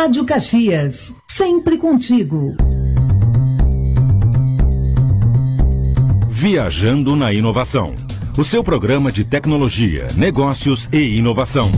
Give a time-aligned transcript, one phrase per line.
[0.00, 2.54] Rádio Caxias, sempre contigo.
[6.28, 7.96] Viajando na Inovação.
[8.38, 11.68] O seu programa de tecnologia, negócios e inovação.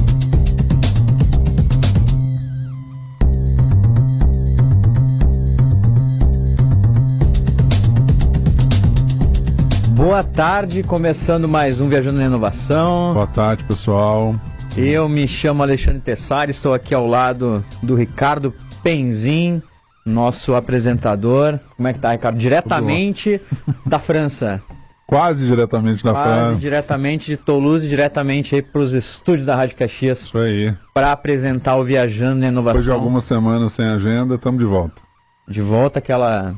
[9.94, 13.14] Boa tarde, começando mais um Viajando na Inovação.
[13.14, 14.34] Boa tarde, pessoal.
[14.82, 19.62] Eu me chamo Alexandre Tessari, estou aqui ao lado do Ricardo Penzin,
[20.06, 21.60] nosso apresentador.
[21.76, 22.38] Como é que tá, Ricardo?
[22.38, 23.38] Diretamente
[23.84, 24.62] da França.
[25.06, 26.56] Quase diretamente da Quase França.
[26.60, 30.74] diretamente de Toulouse, diretamente aí para os estúdios da Rádio Caxias Isso aí.
[30.94, 32.80] para apresentar o Viajando na Inovação.
[32.80, 35.02] Depois de algumas semanas sem agenda, estamos de volta.
[35.46, 36.54] De volta àquela,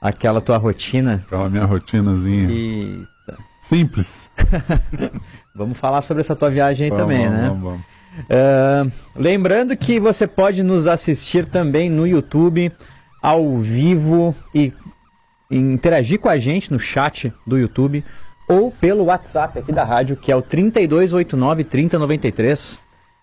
[0.00, 1.24] àquela tua rotina.
[1.26, 2.48] Aquela minha rotinazinha.
[2.48, 3.04] E
[3.68, 4.30] Simples.
[5.58, 7.48] vamos falar sobre essa tua viagem aí Vamos, também, vamos, né?
[7.48, 7.98] vamos, vamos.
[8.30, 12.72] Ah, lembrando que você pode nos assistir também no YouTube,
[13.20, 14.72] ao vivo e
[15.50, 18.04] interagir com a gente no chat do YouTube
[18.48, 22.78] ou pelo WhatsApp aqui da rádio, que é o 3289 3093.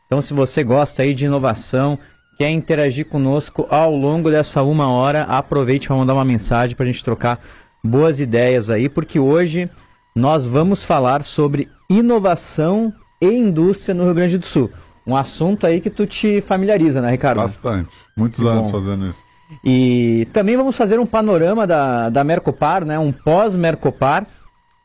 [0.06, 1.98] Então, se você gosta aí de inovação,
[2.38, 6.88] quer interagir conosco ao longo dessa uma hora, aproveite para mandar uma mensagem para a
[6.88, 7.40] gente trocar
[7.84, 9.70] boas ideias aí, porque hoje
[10.16, 14.72] nós vamos falar sobre inovação e indústria no Rio Grande do Sul.
[15.06, 17.40] Um assunto aí que tu te familiariza, né, Ricardo?
[17.40, 17.90] Bastante.
[18.16, 18.72] Muitos Que anos bom.
[18.72, 19.20] fazendo isso.
[19.64, 22.98] E também vamos fazer um panorama da, da Mercopar, né?
[22.98, 24.26] Um pós-Mercopar,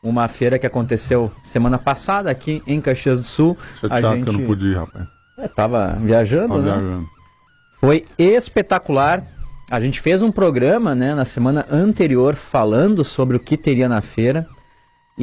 [0.03, 3.57] uma feira que aconteceu semana passada aqui em Caxias do Sul.
[3.79, 5.07] Chateado que eu não pude ir, rapaz.
[5.39, 6.71] É, tava viajando, Tava né?
[6.71, 7.07] viajando.
[7.79, 9.23] Foi espetacular.
[9.71, 14.01] A gente fez um programa, né, na semana anterior falando sobre o que teria na
[14.01, 14.45] feira.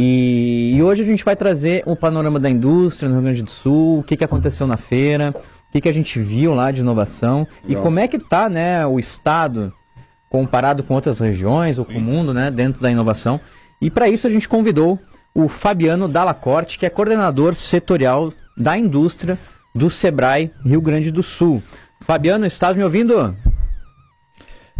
[0.00, 3.50] E, e hoje a gente vai trazer um panorama da indústria no Rio Grande do
[3.50, 6.82] Sul, o que, que aconteceu na feira, o que, que a gente viu lá de
[6.82, 7.82] inovação e Legal.
[7.82, 9.72] como é que tá, né, o estado
[10.30, 13.40] comparado com outras regiões ou com o mundo, né, dentro da inovação.
[13.82, 15.00] E para isso a gente convidou
[15.34, 19.36] o Fabiano Dallacorte, que é coordenador setorial da indústria
[19.74, 21.60] do Sebrae Rio Grande do Sul.
[22.02, 23.34] Fabiano, estás me ouvindo?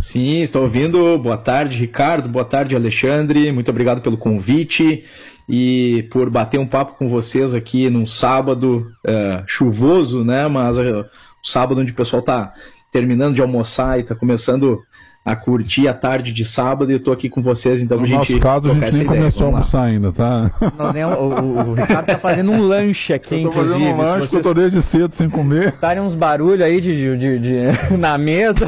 [0.01, 1.19] Sim, estou ouvindo.
[1.19, 2.29] Boa tarde, Ricardo.
[2.29, 3.51] Boa tarde, Alexandre.
[3.51, 5.05] Muito obrigado pelo convite
[5.49, 10.47] e por bater um papo com vocês aqui num sábado eh, chuvoso, né?
[10.47, 11.05] Mas eh,
[11.43, 12.53] sábado onde o pessoal está
[12.93, 14.81] terminando de almoçar e está começando
[15.31, 16.91] a curtir a tarde de sábado.
[16.91, 19.03] E eu estou aqui com vocês, então No a gente nosso caso, a gente nem
[19.03, 19.06] ideia.
[19.06, 20.50] começou a almoçar ainda, tá?
[20.78, 23.93] Não, nem- o, o- o Ricardo tá fazendo um lanche aqui, Eu tô fazendo inclusive.
[23.93, 25.69] um lanche, eu tô desde cedo sem comer.
[25.69, 28.67] escutarem uns barulhos aí de, de- de- de- na mesa,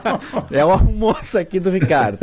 [0.50, 2.18] é o almoço aqui do Ricardo.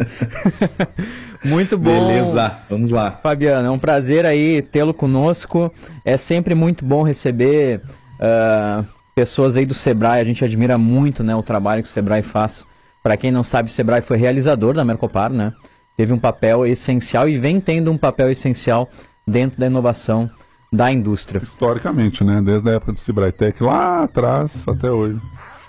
[1.44, 2.08] Muito bom.
[2.08, 3.20] Beleza, vamos lá.
[3.24, 5.74] Fabiano, é um prazer aí tê-lo conosco.
[6.04, 7.82] É sempre muito bom receber
[8.20, 8.84] ah,
[9.16, 10.20] pessoas aí do Sebrae.
[10.22, 12.66] A gente admira muito né, o trabalho que o Sebrae faz.
[13.02, 15.54] Para quem não sabe, o Sebrae foi realizador da Mercopar, né?
[15.96, 18.90] Teve um papel essencial e vem tendo um papel essencial
[19.28, 20.30] dentro da inovação
[20.72, 21.42] da indústria.
[21.42, 22.42] Historicamente, né?
[22.42, 25.20] Desde a época do Cibratec, lá atrás até hoje.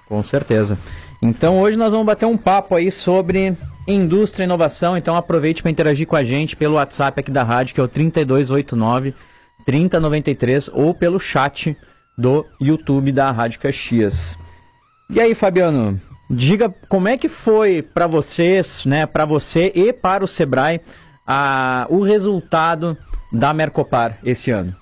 [0.06, 0.78] Com certeza.
[1.22, 4.96] Então hoje nós vamos bater um papo aí sobre indústria e inovação.
[4.96, 7.88] Então aproveite para interagir com a gente pelo WhatsApp aqui da rádio, que é o
[7.88, 9.14] 3289
[9.64, 11.76] 3093 ou pelo chat
[12.16, 14.38] do YouTube da Rádio Caxias.
[15.08, 20.22] E aí, Fabiano, diga como é que foi para vocês, né, para você e para
[20.22, 20.80] o Sebrae,
[21.26, 22.96] a, o resultado
[23.32, 24.74] da Mercopar esse ano?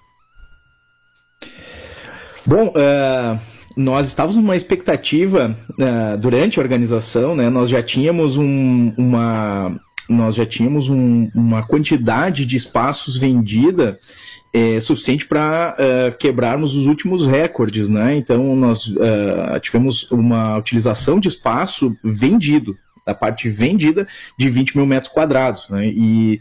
[2.46, 3.38] Bom, eh,
[3.76, 7.50] nós estávamos numa expectativa eh, durante a organização, né?
[7.50, 9.78] Nós já tínhamos um- uma
[10.08, 13.98] nós já tínhamos um- uma quantidade de espaços vendida
[14.52, 15.76] eh, suficiente para
[16.18, 18.16] quebrarmos os últimos recordes, né?
[18.16, 22.76] Então nós eh, tivemos uma utilização de espaço vendido
[23.06, 24.06] da parte vendida
[24.38, 25.86] de 20 mil metros quadrados, né?
[25.86, 26.40] E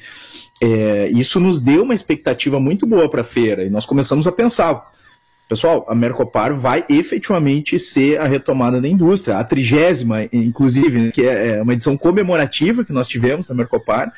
[0.61, 4.31] eh, isso nos deu uma expectativa muito boa para a feira e nós começamos a
[4.31, 4.91] pensar
[5.47, 11.25] Pessoal, a Mercopar vai efetivamente ser a retomada da indústria, a trigésima, inclusive, né, que
[11.25, 14.11] é é uma edição comemorativa que nós tivemos na Mercopar.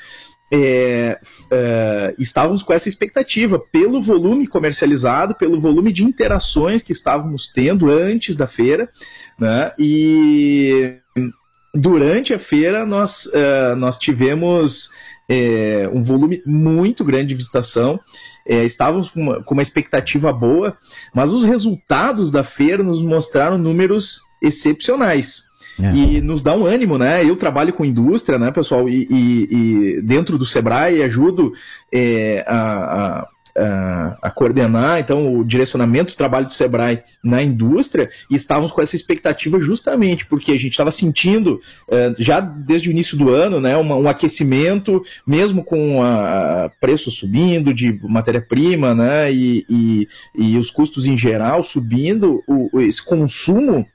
[0.51, 1.19] É,
[1.51, 7.89] é, estávamos com essa expectativa pelo volume comercializado, pelo volume de interações que estávamos tendo
[7.91, 8.89] antes da feira,
[9.39, 9.71] né?
[9.77, 10.95] E
[11.73, 14.89] durante a feira nós, é, nós tivemos
[15.29, 17.99] é, um volume muito grande de visitação.
[18.47, 20.75] É, estávamos com uma, com uma expectativa boa,
[21.13, 25.48] mas os resultados da feira nos mostraram números excepcionais.
[25.81, 25.91] É.
[25.91, 27.23] E nos dá um ânimo, né?
[27.23, 28.89] Eu trabalho com indústria, né, pessoal?
[28.89, 29.47] E, e-
[29.97, 31.53] e dentro do Sebrae ajudo
[31.91, 38.35] é, a, a- a, coordenar então o direcionamento do trabalho do Sebrae na indústria e
[38.35, 41.59] estávamos com essa expectativa justamente porque a gente estava sentindo
[41.89, 47.73] uh, já desde o início do ano né, um aquecimento, mesmo com a, preço subindo
[47.73, 53.85] de matéria-prima né, e, e, e, os custos em geral subindo, o, esse consumo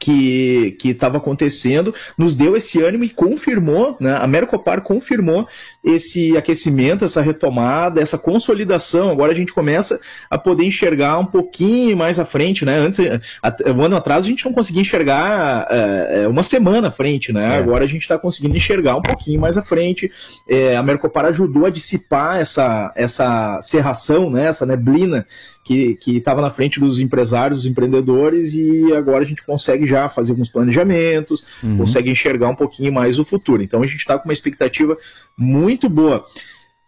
[0.00, 5.46] que estava acontecendo, nos deu esse ânimo e confirmou, né, a Mercopar confirmou
[5.86, 9.08] esse aquecimento, essa retomada, essa consolidação.
[9.08, 12.76] Agora a gente começa a poder enxergar um pouquinho mais à frente, né?
[12.76, 17.54] Antes, um ano atrás, a gente não conseguia enxergar é, uma semana à frente, né?
[17.54, 17.58] É.
[17.58, 20.10] Agora a gente está conseguindo enxergar um pouquinho mais à frente.
[20.48, 24.46] É, a Mercopar ajudou a dissipar essa, essa serração, né?
[24.46, 25.24] essa neblina
[25.66, 30.30] que estava na frente dos empresários, dos empreendedores, e agora a gente consegue já fazer
[30.30, 31.78] alguns planejamentos, uhum.
[31.78, 33.64] consegue enxergar um pouquinho mais o futuro.
[33.64, 34.96] Então a gente está com uma expectativa
[35.36, 36.24] muito boa.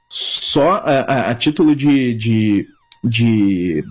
[0.09, 2.69] Só a, a, a título de, de,
[3.05, 3.85] de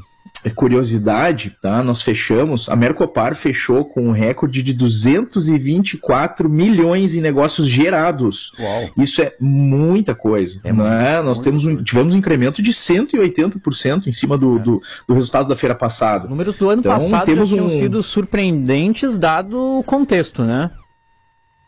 [0.56, 1.84] curiosidade, tá?
[1.84, 8.52] Nós fechamos, a Mercopar fechou com um recorde de 224 milhões em negócios gerados.
[8.60, 8.90] Uau.
[8.98, 11.22] Isso é muita coisa, é né?
[11.22, 14.60] Nós temos um, tivemos um incremento de 180% em cima do, é.
[14.60, 16.28] do, do, resultado da feira passada.
[16.28, 17.80] Números do ano então, passado temos tinham um...
[17.80, 20.72] sido surpreendentes dado o contexto, né?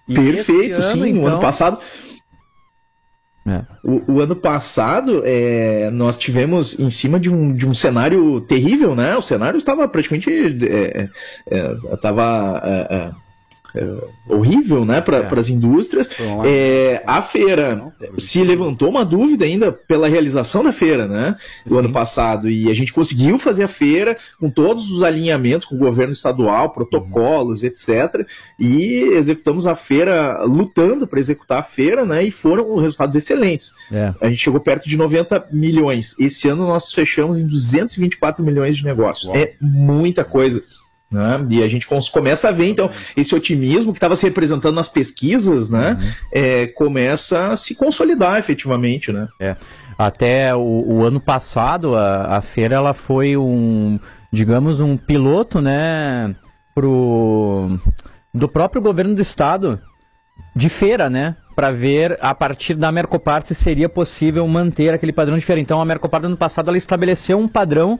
[0.07, 1.09] E Perfeito, ano, sim.
[1.09, 1.23] Então...
[1.23, 1.79] O ano então, passado
[3.49, 3.65] é.
[3.83, 8.95] O, o, ano passado, é, nós tivemos em cima de um, de um cenário terrível,
[8.95, 9.15] né?
[9.15, 10.29] O cenário estava praticamente.
[11.91, 12.61] Estava.
[12.63, 13.28] É, é, é é,
[14.27, 15.39] horrível né, para é.
[15.39, 16.09] as indústrias.
[16.45, 21.35] É, a feira se levantou uma dúvida ainda pela realização da feira né,
[21.65, 21.79] do Sim.
[21.79, 25.79] ano passado, e a gente conseguiu fazer a feira com todos os alinhamentos com o
[25.79, 27.67] governo estadual, protocolos, uhum.
[27.67, 28.25] etc.
[28.59, 33.73] E executamos a feira lutando para executar a feira, né, e foram resultados excelentes.
[33.91, 34.13] É.
[34.21, 36.15] A gente chegou perto de 90 milhões.
[36.19, 39.27] Esse ano nós fechamos em 224 milhões de negócios.
[39.27, 39.37] Uau.
[39.37, 40.63] É muita coisa.
[41.11, 41.43] Né?
[41.49, 45.67] E a gente começa a ver, então, esse otimismo que estava se representando nas pesquisas,
[45.67, 45.97] né?
[45.99, 46.11] Uhum.
[46.31, 49.27] É, começa a se consolidar efetivamente, né?
[49.39, 49.55] É.
[49.97, 53.99] Até o, o ano passado, a, a, feira ela foi um,
[54.31, 56.35] digamos, um piloto, né?
[56.75, 57.79] Pro,
[58.33, 59.81] do próprio governo do estado
[60.55, 61.35] de feira, né?
[61.55, 65.59] Para ver a partir da Mercopar se seria possível manter aquele padrão de feira.
[65.59, 67.99] Então a Mercopar do ano passado ela estabeleceu um padrão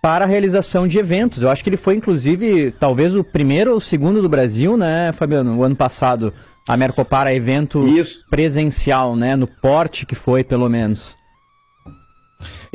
[0.00, 1.42] para a realização de eventos.
[1.42, 5.12] Eu acho que ele foi, inclusive, talvez o primeiro ou o segundo do Brasil, né,
[5.12, 5.56] Fabiano?
[5.56, 6.32] O ano passado,
[6.68, 8.24] a Mercopara evento Isso.
[8.28, 9.34] presencial, né?
[9.34, 11.15] No porte que foi, pelo menos.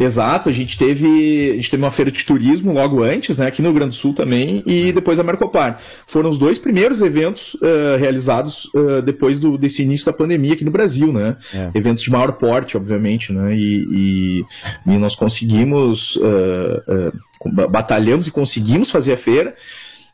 [0.01, 3.61] Exato, a gente teve a gente teve uma feira de turismo logo antes, né, aqui
[3.61, 5.79] no Rio Grande do Sul também, e depois a Mercopar.
[6.07, 10.65] Foram os dois primeiros eventos uh, realizados uh, depois do, desse início da pandemia aqui
[10.65, 11.37] no Brasil, né?
[11.53, 11.69] É.
[11.75, 13.55] Eventos de maior porte, obviamente, né?
[13.55, 14.45] E, e,
[14.87, 19.53] e nós conseguimos, uh, batalhamos e conseguimos fazer a feira.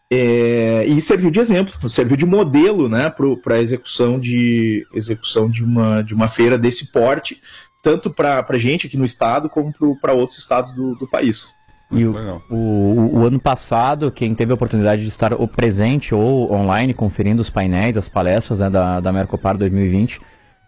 [0.09, 3.13] É, e serviu de exemplo, serviu de modelo né,
[3.43, 7.41] para a execução, de, execução de, uma, de uma feira desse porte,
[7.87, 11.55] tanto para a gente aqui no estado como para outros estados do, do país.
[11.89, 16.51] E o, o, o, ano passado, quem teve a oportunidade de estar ou presente ou
[16.51, 20.19] online conferindo os painéis, as palestras né, da, da Mercopar 2020,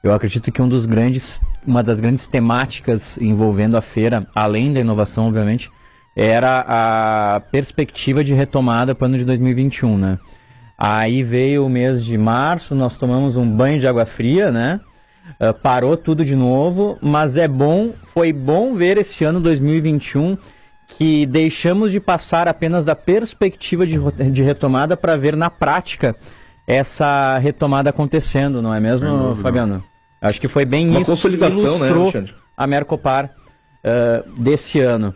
[0.01, 4.79] eu acredito que um dos grandes, uma das grandes temáticas envolvendo a feira, além da
[4.79, 5.69] inovação, obviamente,
[6.15, 10.19] era a perspectiva de retomada para o ano de 2021, né?
[10.77, 14.79] Aí veio o mês de março, nós tomamos um banho de água fria, né?
[15.39, 20.37] Uh, parou tudo de novo, mas é bom, foi bom ver esse ano 2021
[20.87, 23.97] que deixamos de passar apenas da perspectiva de,
[24.31, 26.15] de retomada para ver na prática
[26.67, 29.83] essa retomada acontecendo, não é mesmo, Fabiano?
[30.21, 33.31] Acho que foi bem Uma isso consolidação, que né, ilustrou né, a Mercopar
[33.83, 35.15] uh, desse ano.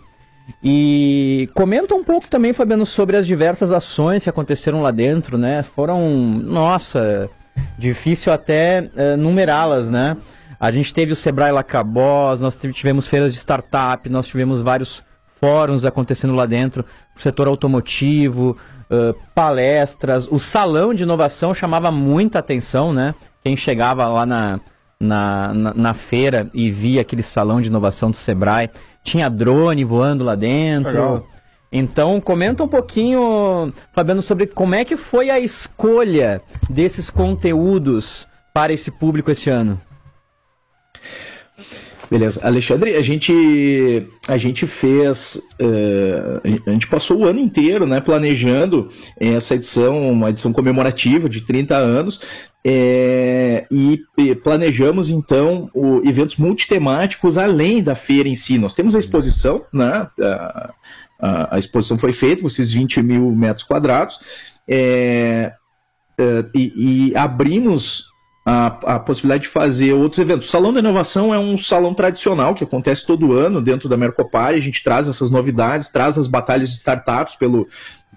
[0.63, 5.63] E comenta um pouco também, Fabiano, sobre as diversas ações que aconteceram lá dentro, né?
[5.63, 7.29] Foram, nossa,
[7.77, 10.17] difícil até uh, numerá-las, né?
[10.59, 15.03] A gente teve o Sebrae Lacabós, nós tivemos feiras de startup, nós tivemos vários
[15.39, 18.57] fóruns acontecendo lá dentro, o setor automotivo,
[18.89, 23.13] uh, palestras, o salão de inovação chamava muita atenção, né?
[23.43, 24.59] Quem chegava lá na,
[24.97, 28.69] na, na, na feira e via aquele salão de inovação do Sebrae,
[29.03, 30.91] tinha drone voando lá dentro.
[30.91, 31.27] Legal.
[31.75, 36.39] Então, comenta um pouquinho, Fabiano, sobre como é que foi a escolha
[36.69, 39.81] desses conteúdos para esse público esse ano.
[42.13, 42.39] Beleza.
[42.43, 45.41] Alexandre, a gente, a gente fez.
[45.59, 48.87] Uh, a gente passou o ano inteiro né, planejando
[49.19, 52.21] essa edição, uma edição comemorativa de 30 anos.
[52.63, 53.99] É, e,
[54.43, 58.59] planejamos então o, eventos multitemáticos além da feira em si.
[58.59, 60.07] Nós temos a exposição, né?
[60.21, 60.73] A,
[61.19, 64.19] a, a exposição foi feita com esses 20 mil metros quadrados.
[64.67, 65.51] É,
[66.19, 68.12] é, e, e abrimos
[68.45, 70.47] a, a, possibilidade de fazer outros eventos.
[70.47, 74.49] O Salão da Inovação é um salão tradicional que acontece todo ano dentro da Mercopar.
[74.49, 77.67] A gente traz essas novidades, traz as batalhas de startups pelo,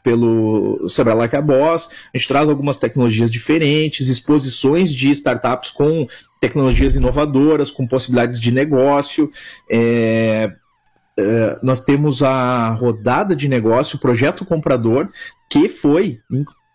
[0.02, 1.88] pelo Sebrae Like a Boss.
[2.12, 6.08] A gente traz algumas tecnologias diferentes, exposições de startups com
[6.40, 9.30] tecnologias inovadoras, com possibilidades de negócio.
[9.70, 10.52] É,
[11.16, 15.08] é, nós temos a rodada de negócio, o projeto comprador,
[15.48, 16.18] que foi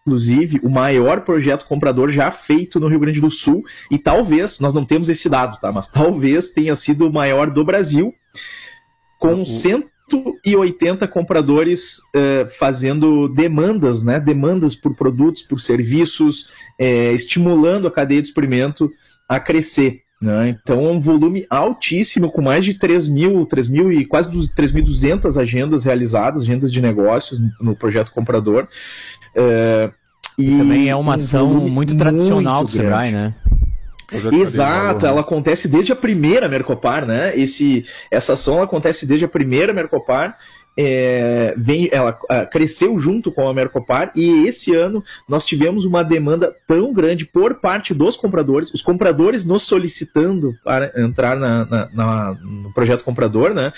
[0.06, 4.74] inclusive, o maior projeto comprador já feito no Rio Grande do Sul, e talvez, nós
[4.74, 5.72] não temos esse dado, tá?
[5.72, 8.14] Mas talvez tenha sido o maior do Brasil,
[9.20, 9.46] com uhum.
[9.46, 14.20] 180 compradores uh, fazendo demandas, né?
[14.20, 18.92] Demandas por produtos, por serviços, é, estimulando a cadeia de experimento
[19.30, 20.02] a crescer.
[20.22, 20.50] Né?
[20.50, 25.42] Então é um volume altíssimo, com mais de 3 mil, 3 mil e quase 3.200
[25.42, 28.68] agendas realizadas, agendas de negócios no projeto comprador.
[29.36, 29.92] É,
[30.38, 33.36] e também é uma ação um muito tradicional muito do Sebrae, né?
[34.34, 37.34] Exato, ela acontece desde a primeira Mercopar, né?
[37.36, 40.38] Esse, essa ação acontece desde a primeira Mercopar
[40.78, 46.04] é, vem, ela uh, cresceu junto com a Mercopar e esse ano nós tivemos uma
[46.04, 51.90] demanda tão grande por parte dos compradores, os compradores nos solicitando para entrar na, na,
[51.94, 53.74] na no projeto comprador, né?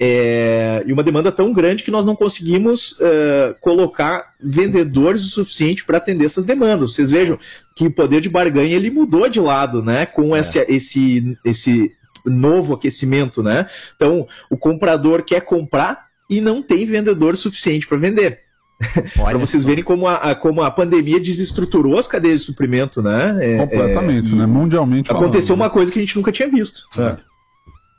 [0.00, 5.84] É, e uma demanda tão grande que nós não conseguimos uh, colocar vendedores o suficiente
[5.84, 6.94] para atender essas demandas.
[6.94, 7.38] Vocês vejam
[7.74, 10.06] que o poder de barganha ele mudou de lado, né?
[10.06, 10.40] Com é.
[10.40, 11.92] esse, esse, esse
[12.24, 13.68] novo aquecimento, né?
[13.94, 18.40] Então, o comprador quer comprar e não tem vendedor suficiente para vender.
[19.16, 23.36] para vocês verem como a, a, como a pandemia desestruturou as cadeias de suprimento, né?
[23.40, 24.46] É, Completamente, é, né?
[24.46, 25.10] Mundialmente.
[25.10, 26.82] Aconteceu falando, uma coisa que a gente nunca tinha visto.
[26.98, 27.16] É.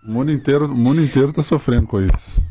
[0.07, 2.41] O mundo inteiro, o mundo inteiro está sofrendo com isso.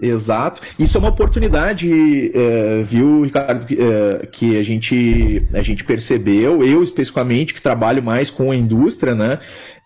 [0.00, 0.60] Exato.
[0.78, 6.82] Isso é uma oportunidade, é, viu, Ricardo, é, que a gente, a gente percebeu, eu
[6.82, 9.38] especificamente, que trabalho mais com a indústria, né?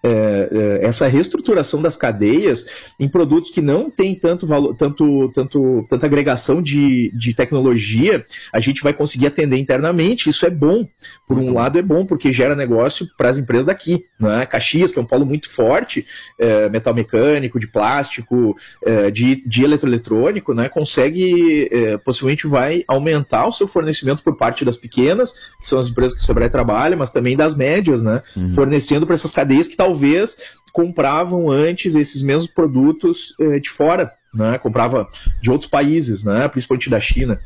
[0.02, 2.64] É, é, essa reestruturação das cadeias
[2.99, 8.61] em produtos que não têm tanto valor, tanto, tanto, tanta agregação de, de tecnologia, a
[8.61, 10.30] gente vai conseguir atender internamente.
[10.30, 10.88] Isso é bom.
[11.28, 14.04] Por um lado, é bom, porque gera negócio para as empresas daqui.
[14.19, 14.47] Né?
[14.47, 16.07] Caxias, que é um polo muito forte,
[16.38, 20.69] é, metal mecânico, de plástico, é, de, de eletroeletrônico, né?
[20.69, 25.88] consegue, é, possivelmente vai aumentar o seu fornecimento por parte das pequenas, que são as
[25.88, 28.23] empresas que o Sebrae trabalha, mas também das médias, né?
[28.37, 28.52] Uhum.
[28.52, 30.37] fornecendo para essas cadeias que talvez talvez
[30.73, 34.56] compravam antes esses mesmos produtos eh, de fora, né?
[34.59, 35.09] Comprava
[35.42, 36.47] de outros países, né?
[36.49, 37.40] Principalmente da China.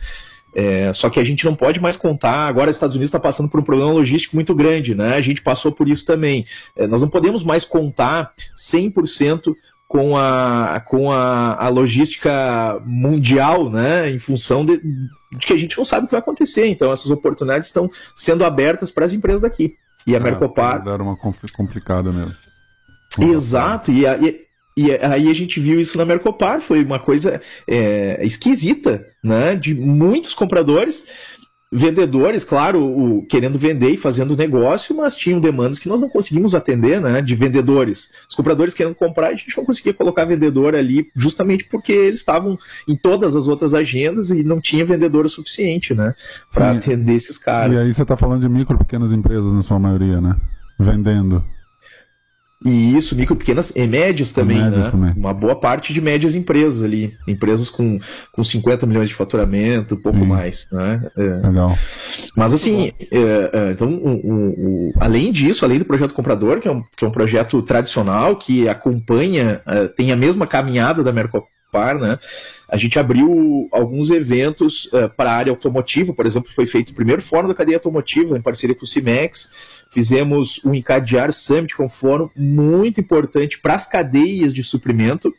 [0.54, 2.46] É, só que a gente não pode mais contar.
[2.46, 5.14] Agora, os Estados Unidos está passando por um problema logístico muito grande, né?
[5.16, 6.46] A gente passou por isso também.
[6.76, 9.54] É, nós não podemos mais contar 100%
[9.88, 14.10] com a, com a, a logística mundial, né?
[14.10, 16.66] Em função de, de, que a gente não sabe o que vai acontecer.
[16.66, 19.76] Então, essas oportunidades estão sendo abertas para as empresas daqui.
[20.06, 20.86] E a Mercopar.
[20.86, 22.34] Era uma complicada mesmo.
[23.18, 24.40] Exato, e, e,
[24.76, 29.54] e, aí a gente viu isso na Mercopar, foi uma coisa é, esquisita, né?
[29.54, 31.06] De muitos compradores,
[31.76, 36.54] vendedores, claro, o, querendo vender e fazendo negócio, mas tinham demandas que nós não conseguimos
[36.54, 37.20] atender, né?
[37.20, 38.12] De vendedores.
[38.28, 42.56] Os compradores querendo comprar, a gente não conseguia colocar vendedor ali, justamente porque eles estavam
[42.88, 46.14] em todas as outras agendas e não tinha vendedor suficiente, né?
[46.52, 47.80] Para atender esses caras.
[47.80, 50.36] E aí você está falando de micro pequenas empresas na sua maioria, né?
[50.78, 51.44] Vendendo.
[52.64, 54.90] E isso, micro, pequenas e médias também, médias né?
[54.90, 55.12] Também.
[55.14, 57.14] Uma boa parte de médias empresas ali.
[57.28, 58.00] Empresas com,
[58.32, 60.26] com 50 milhões de faturamento, pouco Sim.
[60.26, 61.06] mais, né?
[61.14, 61.46] É.
[61.46, 61.76] Legal.
[62.34, 66.72] Mas assim, é, é, então, o, o, além disso, além do projeto comprador, que é
[66.72, 71.98] um, que é um projeto tradicional, que acompanha, é, tem a mesma caminhada da Mercopar,
[71.98, 72.18] né?
[72.68, 76.94] A gente abriu alguns eventos uh, para a área automotiva, por exemplo, foi feito o
[76.94, 79.50] primeiro fórum da cadeia automotiva em parceria com o Cimex.
[79.94, 85.32] Fizemos um Encadear Summit, com um fórum muito importante para as cadeias de suprimento,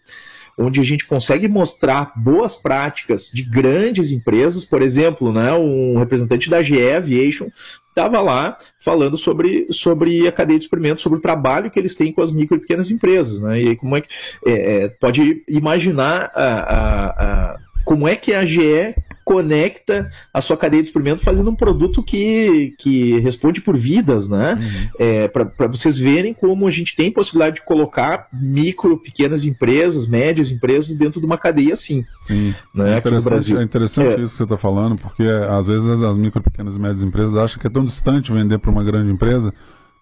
[0.58, 4.64] onde a gente consegue mostrar boas práticas de grandes empresas.
[4.64, 7.50] Por exemplo, né, um representante da GE Aviation
[7.90, 12.14] estava lá falando sobre, sobre a cadeia de suprimento, sobre o trabalho que eles têm
[12.14, 13.42] com as micro e pequenas empresas.
[13.42, 13.62] Né?
[13.62, 14.08] E aí, como é que
[14.46, 18.96] é, é, pode imaginar a, a, a, como é que a GE
[19.26, 24.54] conecta a sua cadeia de suprimento fazendo um produto que, que responde por vidas, né?
[24.54, 24.90] Uhum.
[25.00, 30.52] É, Para vocês verem como a gente tem possibilidade de colocar micro, pequenas empresas, médias
[30.52, 32.06] empresas dentro de uma cadeia assim.
[32.28, 32.54] Sim.
[32.74, 34.24] Né, é interessante, é interessante é.
[34.24, 37.60] isso que você está falando, porque às vezes as micro, pequenas e médias empresas acham
[37.60, 39.52] que é tão distante vender para uma grande empresa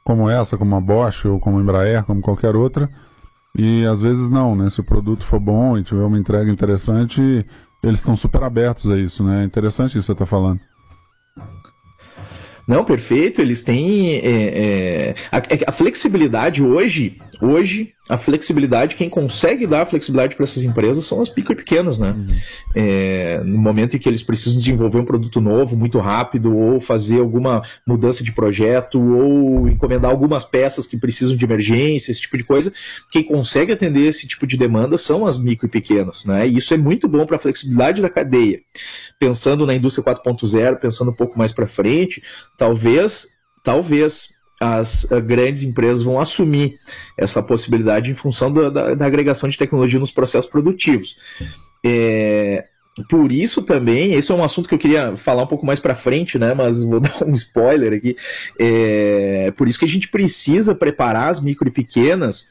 [0.03, 2.89] como essa, como a Bosch ou como a Embraer, como qualquer outra.
[3.57, 4.69] E às vezes não, né?
[4.69, 7.45] Se o produto for bom e tiver uma entrega interessante,
[7.83, 9.41] eles estão super abertos a isso, né?
[9.41, 10.59] É interessante isso que você está falando.
[12.67, 13.41] Não, perfeito.
[13.41, 20.35] Eles têm é, é, a, a, flexibilidade hoje Hoje, a flexibilidade, quem consegue dar flexibilidade
[20.35, 22.11] para essas empresas são as micro e pequenas, né?
[22.11, 22.35] Uhum.
[22.75, 27.19] É, no momento em que eles precisam desenvolver um produto novo muito rápido, ou fazer
[27.19, 32.43] alguma mudança de projeto, ou encomendar algumas peças que precisam de emergência, esse tipo de
[32.43, 32.73] coisa,
[33.09, 36.45] quem consegue atender esse tipo de demanda são as micro e pequenas, né?
[36.45, 38.59] E isso é muito bom para a flexibilidade da cadeia.
[39.17, 42.21] Pensando na indústria 4.0, pensando um pouco mais para frente,
[42.57, 43.27] talvez,
[43.63, 44.32] talvez
[44.63, 46.79] as uh, grandes empresas vão assumir
[47.17, 51.17] essa possibilidade em função da, da, da agregação de tecnologia nos processos produtivos.
[51.85, 52.65] É,
[53.09, 55.95] por isso também, esse é um assunto que eu queria falar um pouco mais para
[55.95, 56.53] frente, né?
[56.53, 58.15] Mas vou dar um spoiler aqui.
[58.57, 62.49] É, por isso que a gente precisa preparar as micro e pequenas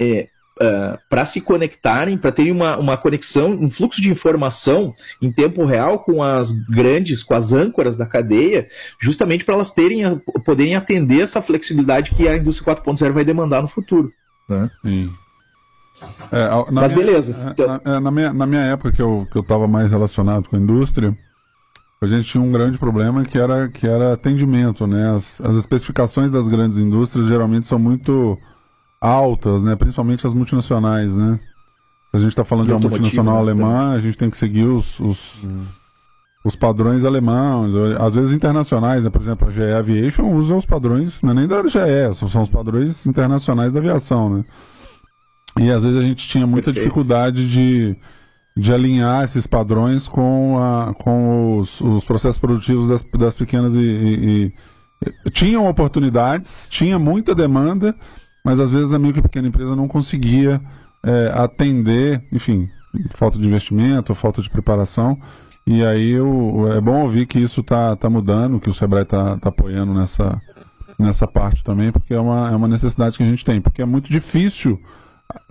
[0.00, 0.28] é,
[0.60, 5.30] uh, eh, para se conectarem, para terem uma, uma conexão, um fluxo de informação em
[5.30, 8.66] tempo real com as grandes, com as âncoras da cadeia,
[9.00, 13.68] justamente para elas terem, poderem atender essa flexibilidade que a indústria 4.0 vai demandar no
[13.68, 14.12] futuro.
[14.48, 14.70] Né?
[14.82, 15.10] Sim.
[16.32, 17.36] É, Mas minha, beleza.
[17.36, 17.66] É, então...
[17.66, 21.16] Na, é, na, minha, na minha época que eu estava mais relacionado com a indústria,
[22.00, 24.86] a gente tinha um grande problema que era, que era atendimento.
[24.86, 25.14] Né?
[25.14, 28.38] As, as especificações das grandes indústrias geralmente são muito
[29.02, 29.74] altas, né?
[29.74, 31.40] Principalmente as multinacionais, né?
[32.10, 33.40] Se a gente está falando de, de uma multinacional né?
[33.40, 35.64] alemã, a gente tem que seguir os, os, hum.
[36.44, 39.10] os padrões alemães, às vezes internacionais, né?
[39.10, 42.50] Por exemplo, a GE Aviation usa os padrões, não é nem da GE, são os
[42.50, 44.44] padrões internacionais da aviação, né?
[45.58, 46.84] E às vezes a gente tinha muita Perfeito.
[46.84, 47.96] dificuldade de,
[48.56, 53.78] de alinhar esses padrões com, a, com os, os processos produtivos das, das pequenas e,
[53.78, 54.52] e,
[55.26, 57.94] e tinham oportunidades, tinha muita demanda,
[58.44, 60.60] mas às vezes a micro e pequena empresa não conseguia
[61.02, 62.68] é, atender, enfim,
[63.10, 65.18] falta de investimento, falta de preparação.
[65.66, 69.36] E aí eu, é bom ouvir que isso está tá mudando, que o Sebrae está
[69.38, 70.40] tá apoiando nessa,
[70.98, 73.86] nessa parte também, porque é uma, é uma necessidade que a gente tem, porque é
[73.86, 74.80] muito difícil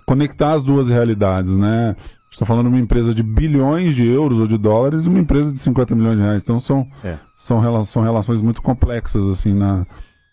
[0.06, 1.95] conectar as duas realidades, né?
[2.30, 5.51] Está falando de uma empresa de bilhões de euros ou de dólares e uma empresa
[5.51, 6.41] de 50 milhões de reais.
[6.41, 7.17] Então são, é.
[7.36, 9.86] são, são relações muito complexas assim na,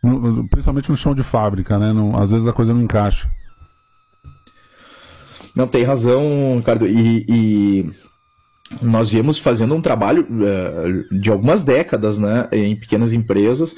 [0.02, 1.92] no, principalmente no chão de fábrica, né?
[1.92, 3.28] Não, às vezes a coisa não encaixa.
[5.54, 6.86] Não, tem razão, Ricardo.
[6.86, 7.90] E, e
[8.80, 13.74] nós viemos fazendo um trabalho uh, de algumas décadas né, em pequenas empresas,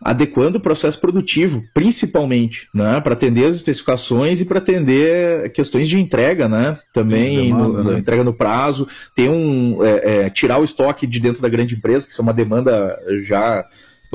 [0.00, 6.00] adequando o processo produtivo, principalmente, né, para atender as especificações e para atender questões de
[6.00, 7.98] entrega, né, também demanda, no, né?
[8.00, 12.04] entrega no prazo, ter um é, é, tirar o estoque de dentro da grande empresa,
[12.04, 13.64] que isso é uma demanda já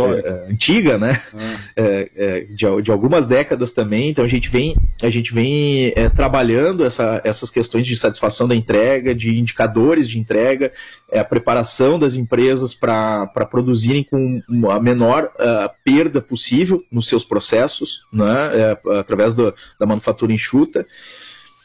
[0.05, 1.21] é, é, antiga, né?
[1.33, 1.57] Ah.
[1.75, 4.09] É, é, de, de, algumas décadas também.
[4.09, 8.55] Então a gente vem, a gente vem é, trabalhando essa, essas questões de satisfação da
[8.55, 10.71] entrega, de indicadores de entrega,
[11.11, 18.01] a preparação das empresas para produzirem com a menor uh, perda possível nos seus processos,
[18.11, 18.77] né?
[18.99, 20.85] através do, da manufatura enxuta.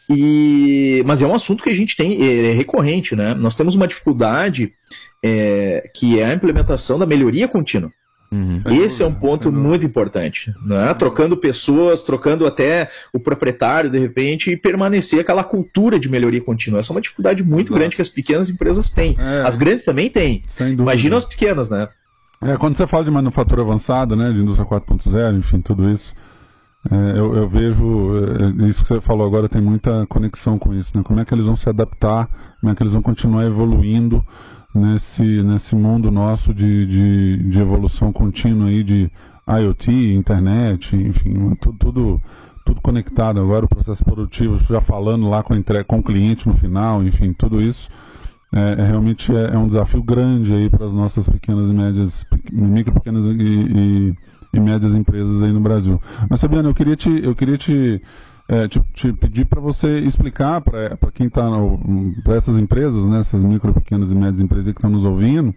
[0.09, 3.35] E, mas é um assunto que a gente tem é, recorrente, né?
[3.35, 4.73] Nós temos uma dificuldade
[5.23, 7.92] é, que é a implementação da melhoria contínua.
[8.33, 8.62] Uhum.
[8.83, 10.95] Esse é um ponto muito importante, né?
[10.95, 16.81] Trocando pessoas, trocando até o proprietário de repente e permanecer aquela cultura de melhoria contínua.
[16.81, 17.79] Essa é uma dificuldade muito Exato.
[17.79, 19.14] grande que as pequenas empresas têm.
[19.18, 19.42] É.
[19.47, 20.42] As grandes também têm.
[20.59, 21.88] Imagina as pequenas, né?
[22.40, 26.12] É, quando você fala de manufatura avançada, né, de indústria 4.0, enfim, tudo isso,
[26.90, 28.16] é, eu, eu, vejo,
[28.64, 31.05] é, isso que você falou agora tem muita conexão com isso, né?
[31.05, 32.29] Como é que eles vão se adaptar,
[32.61, 34.27] como é que eles vão continuar evoluindo,
[34.74, 39.11] nesse, nesse mundo nosso de, de, de evolução contínua aí de
[39.46, 42.22] IoT, internet, enfim, tudo, tudo,
[42.64, 46.56] tudo conectado agora, o processo produtivo, já falando lá com, entre, com o cliente no
[46.56, 47.88] final, enfim, tudo isso
[48.52, 52.26] é, é realmente é, é, um desafio grande aí para as nossas pequenas e médias,
[52.52, 54.16] micro, pequenas e, e,
[54.52, 56.00] e médias empresas aí no Brasil.
[56.28, 58.00] Mas Fabiano, eu queria te, eu queria te
[58.53, 61.43] é, te, te pedir para você explicar para quem está
[62.23, 65.55] para essas empresas, né, essas micro, pequenas e médias empresas que estão nos ouvindo,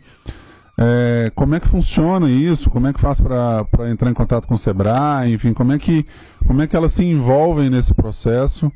[0.77, 2.69] é, como é que funciona isso?
[2.69, 5.33] Como é que faz para entrar em contato com o Sebrae?
[5.33, 6.05] Enfim, como é que,
[6.47, 8.71] como é que elas se envolvem nesse processo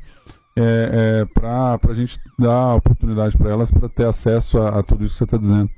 [0.54, 5.04] é, é, para a gente dar oportunidade para elas para ter acesso a, a, tudo
[5.04, 5.70] isso que você está dizendo?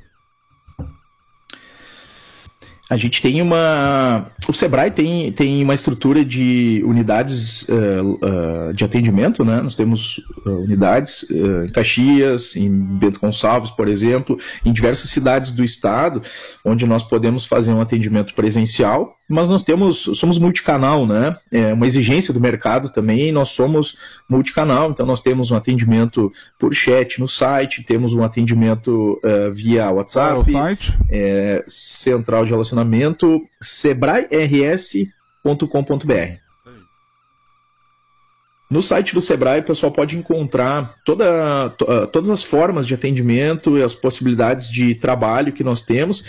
[2.93, 4.31] A gente tem uma.
[4.47, 8.19] O Sebrae tem, tem uma estrutura de unidades uh,
[8.69, 9.63] uh, de atendimento, né?
[9.63, 15.65] Nós temos uh, unidades em Caxias, em Bento Gonçalves, por exemplo, em diversas cidades do
[15.65, 16.21] estado,
[16.63, 21.35] onde nós podemos fazer um atendimento presencial mas nós temos, somos multicanal, né?
[21.51, 23.97] É uma exigência do mercado também, nós somos
[24.29, 29.91] multicanal, então nós temos um atendimento por chat no site, temos um atendimento uh, via
[29.91, 30.45] WhatsApp,
[31.11, 36.43] é central de relacionamento, sebrae-rs.com.br.
[38.71, 41.69] No site do Sebrae, o pessoal pode encontrar toda,
[42.11, 46.25] todas as formas de atendimento e as possibilidades de trabalho que nós temos.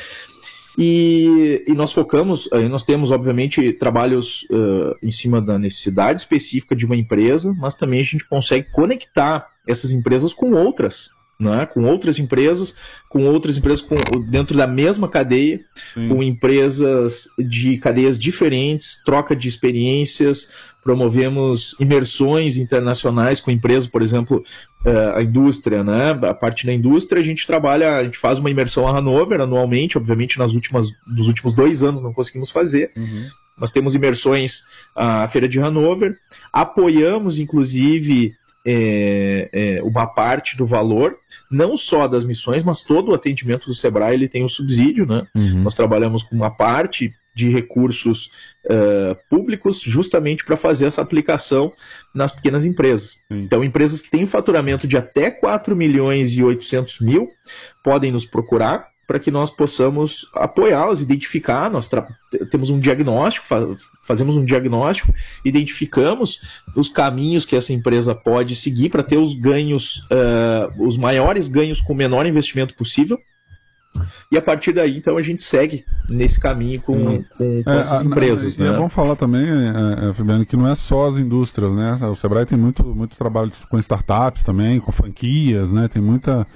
[0.78, 6.76] E, e, nós focamos, eh, nós temos, obviamente, trabalhos uh, em cima da necessidade específica
[6.76, 11.68] de uma empresa, mas também a gente consegue conectar essas empresas com outras, né?
[11.68, 12.76] com outras empresas,
[13.08, 13.96] com outras empresas com,
[14.30, 15.62] dentro da mesma cadeia,
[15.94, 16.10] Sim.
[16.10, 20.50] com empresas de cadeias diferentes, troca de experiências,
[20.84, 24.44] promovemos imersões internacionais com empresas, por exemplo,
[24.86, 26.12] uh, a indústria, né?
[26.12, 29.98] A parte da indústria a gente trabalha, a gente faz uma imersão a Hanover anualmente,
[29.98, 32.92] obviamente nas últimas, nos últimos dois anos não conseguimos fazer.
[32.98, 33.28] Uhum.
[33.58, 34.64] Nós temos imersões
[34.96, 36.18] à Feira de Hanover,
[36.52, 38.34] apoiamos inclusive
[38.66, 41.16] é, é, uma parte do valor,
[41.52, 45.28] não só das missões, mas todo o atendimento do Sebrae ele tem um subsídio, né?
[45.36, 45.64] Uhum.
[45.64, 48.32] Nós trabalhamos com uma parte de recursos
[48.66, 51.74] uh, públicos justamente para fazer essa aplicação
[52.14, 53.18] nas pequenas empresas.
[53.30, 57.30] Então, empresas que têm faturamento de até 4 milhões e 800 mil
[57.84, 61.70] podem nos procurar para que nós possamos apoiá-las, identificar.
[61.70, 61.90] Nós
[62.50, 66.40] temos um diagnóstico, fa fazemos um diagnóstico, identificamos
[66.76, 71.82] os caminhos que essa empresa pode seguir para ter os ganhos, uh, os maiores ganhos
[71.82, 73.20] com o menor investimento possível.
[74.32, 77.26] E a partir daí, então, a gente segue nesse caminho com, hum.
[77.38, 78.58] com, com é, essas empresas.
[78.58, 78.68] né?
[78.68, 81.96] é bom falar também, é, é, Fabiano, que não é só as indústrias, né?
[82.08, 85.88] O Sebrae tem muito, muito trabalho com startups também, com franquias, né?
[85.88, 86.48] Tem muita,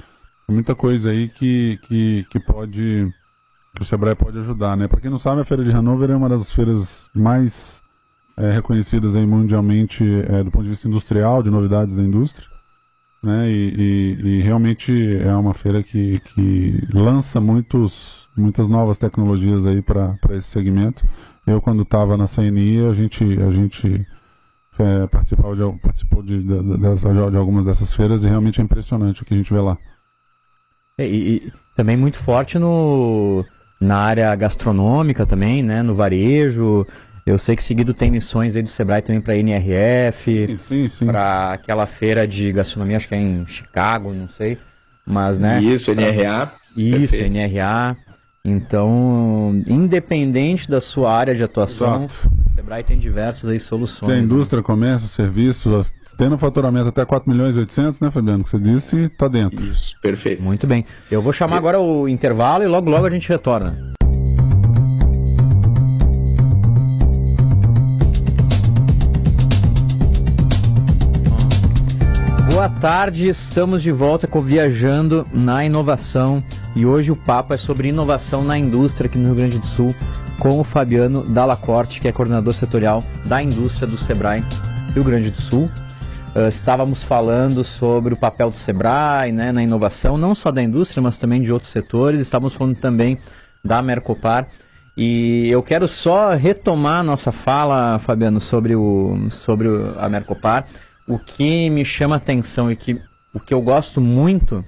[0.49, 3.11] muita coisa aí que, que, que pode
[3.75, 4.87] que o Sebrae pode ajudar, né?
[4.87, 7.79] Para quem não sabe, a Feira de Hanover é uma das feiras mais
[8.35, 12.56] é, reconhecidas aí mundialmente é, do ponto de vista industrial, de novidades da indústria
[13.21, 13.49] né?
[13.49, 19.81] E, e, e, realmente é uma feira que, que lança muitos, muitas novas tecnologias aí
[19.81, 21.05] para esse segmento.
[21.45, 24.05] Eu quando estava na CNI a gente a gente
[24.79, 29.21] é, participava de, participou de, de, de, de, algumas dessas feiras e realmente é impressionante
[29.21, 29.77] o que a gente vê lá.
[30.99, 33.45] E, e também muito forte no
[33.79, 35.83] na área gastronômica também, né?
[35.83, 36.85] No varejo.
[37.27, 40.57] Eu sei que seguido tem missões aí do Sebrae também para NRF,
[41.05, 44.57] para aquela feira de gastronomia, acho que é em Chicago, não sei.
[45.05, 45.61] Mas, né?
[45.61, 46.53] Isso, NRA.
[46.77, 47.33] Isso, Perfeito.
[47.33, 47.97] NRA.
[48.45, 52.29] Então, independente da sua área de atuação, Exato.
[52.29, 54.09] o Sebrae tem diversas aí soluções.
[54.09, 54.23] Tem né?
[54.23, 58.45] indústria, comércio, serviços, tendo faturamento até 4 milhões e 800, né, Fabiano?
[58.45, 59.65] Que você disse, está dentro.
[59.65, 60.45] Isso, perfeito.
[60.45, 60.85] Muito bem.
[61.11, 63.96] Eu vou chamar agora o intervalo e logo logo a gente retorna.
[72.57, 76.43] Boa tarde, estamos de volta com Viajando na Inovação
[76.75, 79.93] e hoje o papo é sobre inovação na indústria aqui no Rio Grande do Sul
[80.39, 84.43] com o Fabiano Dallacorte, que é coordenador setorial da indústria do Sebrae
[84.95, 85.69] Rio Grande do Sul.
[86.35, 90.99] Uh, estávamos falando sobre o papel do Sebrae né, na inovação, não só da indústria,
[90.99, 92.19] mas também de outros setores.
[92.19, 93.19] Estávamos falando também
[93.63, 94.47] da Mercopar.
[94.97, 99.67] E eu quero só retomar a nossa fala, Fabiano, sobre, o, sobre
[99.99, 100.65] a Mercopar
[101.07, 103.01] o que me chama atenção e que
[103.33, 104.63] o que eu gosto muito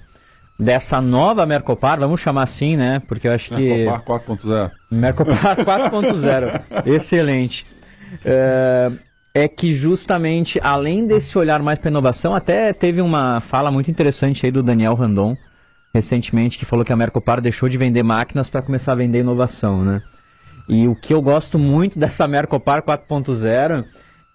[0.59, 3.01] dessa nova Mercopar, vamos chamar assim, né?
[3.07, 3.85] Porque eu acho que.
[3.85, 4.71] Mercopar 4.0.
[4.91, 5.55] Mercopar
[5.91, 6.85] 4.0.
[6.85, 7.65] Excelente.
[8.25, 8.91] É,
[9.33, 14.45] é, que justamente, além desse olhar mais para inovação, até teve uma fala muito interessante
[14.45, 15.37] aí do Daniel Randon,
[15.93, 19.83] recentemente, que falou que a Mercopar deixou de vender máquinas para começar a vender inovação,
[19.83, 20.01] né?
[20.67, 23.85] E o que eu gosto muito dessa Mercopar 4.0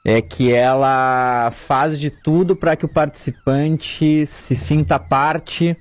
[0.04, 5.76] é que ela faz de tudo para que o participante se sinta parte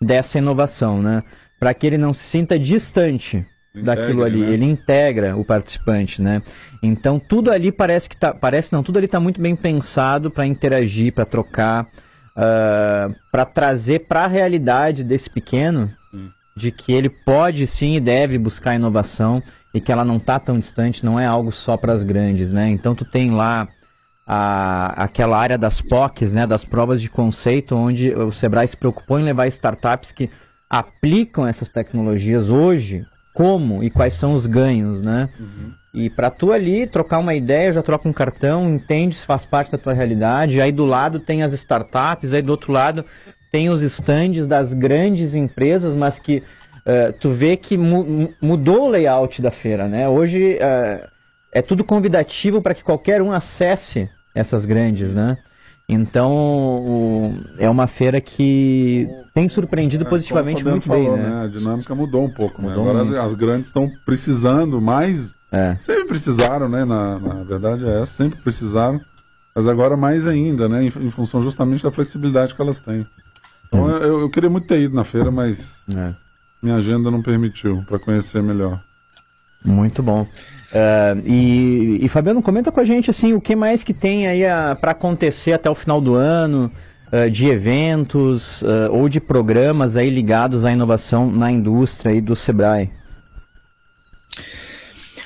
[0.00, 1.22] dessa inovação, né?
[1.60, 4.52] Para que ele não se sinta distante Integra, daquilo ali, né?
[4.52, 6.42] ele integra o participante, né?
[6.82, 10.46] Então tudo ali parece que tá, parece não, tudo ali está muito bem pensado para
[10.46, 11.88] interagir, para trocar, uh,
[12.36, 15.90] ah, para trazer para a realidade desse pequeno
[16.56, 19.40] de que ele pode sim e deve buscar inovação
[19.72, 22.68] e que ela não está tão distante, não é algo só para as grandes, né?
[22.70, 23.68] Então tu tem lá
[24.26, 29.18] a, aquela área das POCs, né, das provas de conceito, onde o Sebrae se preocupou
[29.18, 30.30] em levar startups que
[30.68, 35.28] aplicam essas tecnologias hoje como e quais são os ganhos, né?
[35.38, 35.72] Uhum.
[35.94, 39.72] E para tu ali trocar uma ideia, já troca um cartão, entende se faz parte
[39.72, 40.60] da tua realidade.
[40.60, 43.04] Aí do lado tem as startups, aí do outro lado
[43.50, 46.42] tem os estandes das grandes empresas, mas que
[46.88, 50.08] uh, tu vê que mu mudou o layout da feira, né?
[50.08, 51.06] Hoje uh,
[51.52, 55.36] é tudo convidativo para que qualquer um acesse essas grandes, né?
[55.90, 61.30] Então, o, é uma feira que tem surpreendido é, positivamente muito falou, bem, né?
[61.30, 61.44] né?
[61.44, 62.68] A dinâmica mudou um pouco, né?
[62.68, 63.00] mudou né?
[63.00, 65.34] Agora as, as, grandes estão precisando mais.
[65.50, 65.76] É.
[65.78, 66.84] Sempre precisaram, né?
[66.84, 69.00] Na, na verdade é essa, sempre precisaram.
[69.54, 70.84] Mas agora mais ainda, né?
[70.84, 73.06] Em, em função justamente da flexibilidade que elas têm.
[73.66, 73.90] Então hum.
[73.90, 76.12] eu, eu, queria muito ter ido na feira, mas é.
[76.62, 78.80] Minha agenda não permitiu para conhecer melhor.
[79.64, 80.22] Muito bom.
[80.22, 84.42] Uh, e, e, Fabiano, comenta com a gente assim o que mais que tem aí
[84.80, 86.70] para acontecer até o final do ano,
[87.12, 92.36] uh, de eventos uh, ou de programas aí ligados à inovação na indústria e do
[92.36, 92.90] Sebrae.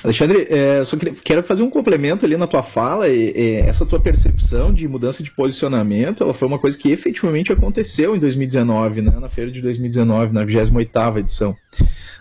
[0.03, 3.07] Alexandre, é, só quero fazer um complemento ali na tua fala.
[3.07, 7.53] E, e, essa tua percepção de mudança de posicionamento, ela foi uma coisa que efetivamente
[7.53, 11.55] aconteceu em 2019, né, na feira de 2019, na 28ª edição.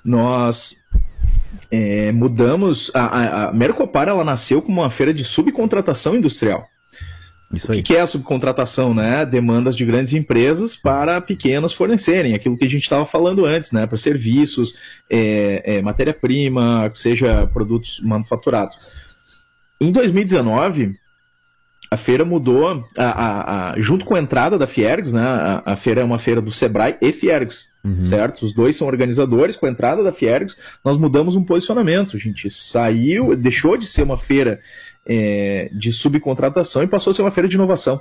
[0.04, 0.84] Nós
[1.70, 2.90] é, mudamos.
[2.94, 6.68] A, a, a Mercopar ela nasceu como uma feira de subcontratação industrial.
[7.52, 9.26] Isso o que, que, é a subcontratação, né?
[9.26, 13.86] Demandas de grandes empresas para pequenas fornecerem, aquilo que a gente estava falando antes, né?
[13.86, 14.74] Para serviços,
[15.10, 18.78] é, é, matéria-prima, seja produtos manufaturados.
[19.80, 20.96] Em 2019,
[21.92, 25.22] a feira mudou, a, a, a, junto com a entrada da Fiergs, né?
[25.62, 28.00] A, feira é uma feira do Sebrae e Fiergs, uhum.
[28.00, 28.46] certo?
[28.46, 29.56] Os dois são organizadores.
[29.56, 32.16] Com a entrada da Fiergs, nós mudamos um posicionamento.
[32.16, 34.58] A gente saiu, deixou de ser uma feira
[35.06, 38.00] é, de subcontratação e passou a ser uma feira de inovação.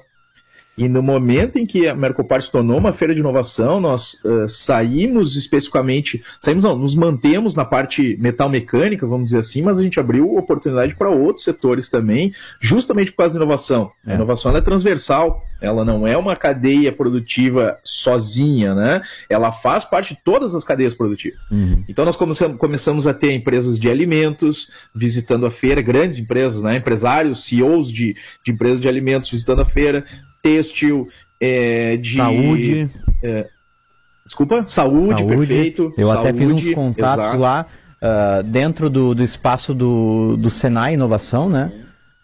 [0.78, 4.48] E no momento em que a Mercopar se tornou uma feira de inovação, nós uh,
[4.48, 9.84] saímos especificamente, saímos não, nos mantemos na parte metal mecânica, vamos dizer assim, mas a
[9.84, 13.92] gente abriu oportunidade para outros setores também, justamente por causa da inovação.
[14.06, 14.14] É.
[14.14, 19.02] A inovação é transversal, ela não é uma cadeia produtiva sozinha, né?
[19.30, 21.40] Ela faz parte de todas as cadeias produtivas.
[21.52, 21.84] Uhum.
[21.88, 22.18] Então nós
[22.58, 26.78] começamos a ter empresas de alimentos visitando a feira, grandes empresas, né?
[26.78, 30.04] Empresários, CEOs de, de empresas de alimentos visitando a feira
[30.42, 31.08] têxtil,
[31.40, 32.18] é, de.
[32.18, 32.90] Saúde.
[33.24, 33.48] É,
[34.26, 34.64] desculpa?
[34.66, 35.94] Saúde, saúde, perfeito.
[35.98, 37.40] Eu saúde, até fiz uns contatos exato.
[37.40, 37.66] lá
[38.02, 41.72] uh, dentro do, do espaço do, do Senai Inovação, né?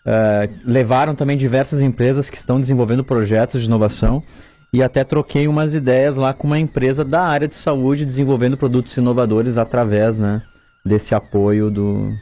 [0.05, 4.23] Uh, levaram também diversas empresas que estão desenvolvendo projetos de inovação
[4.71, 8.95] e até troquei umas ideias lá com uma empresa da área de saúde desenvolvendo produtos
[8.95, 10.41] inovadores através né,
[10.85, 12.13] desse apoio do,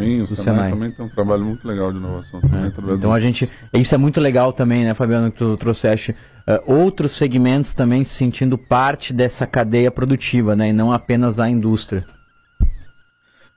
[0.00, 2.40] Sim, o Senai, Senai, também tem um trabalho muito legal de inovação.
[2.40, 2.94] É.
[2.94, 7.12] Então a gente, isso é muito legal também, né, Fabiano, que tu trouxeste uh, outros
[7.12, 12.04] segmentos também se sentindo parte dessa cadeia produtiva, né, e não apenas a indústria.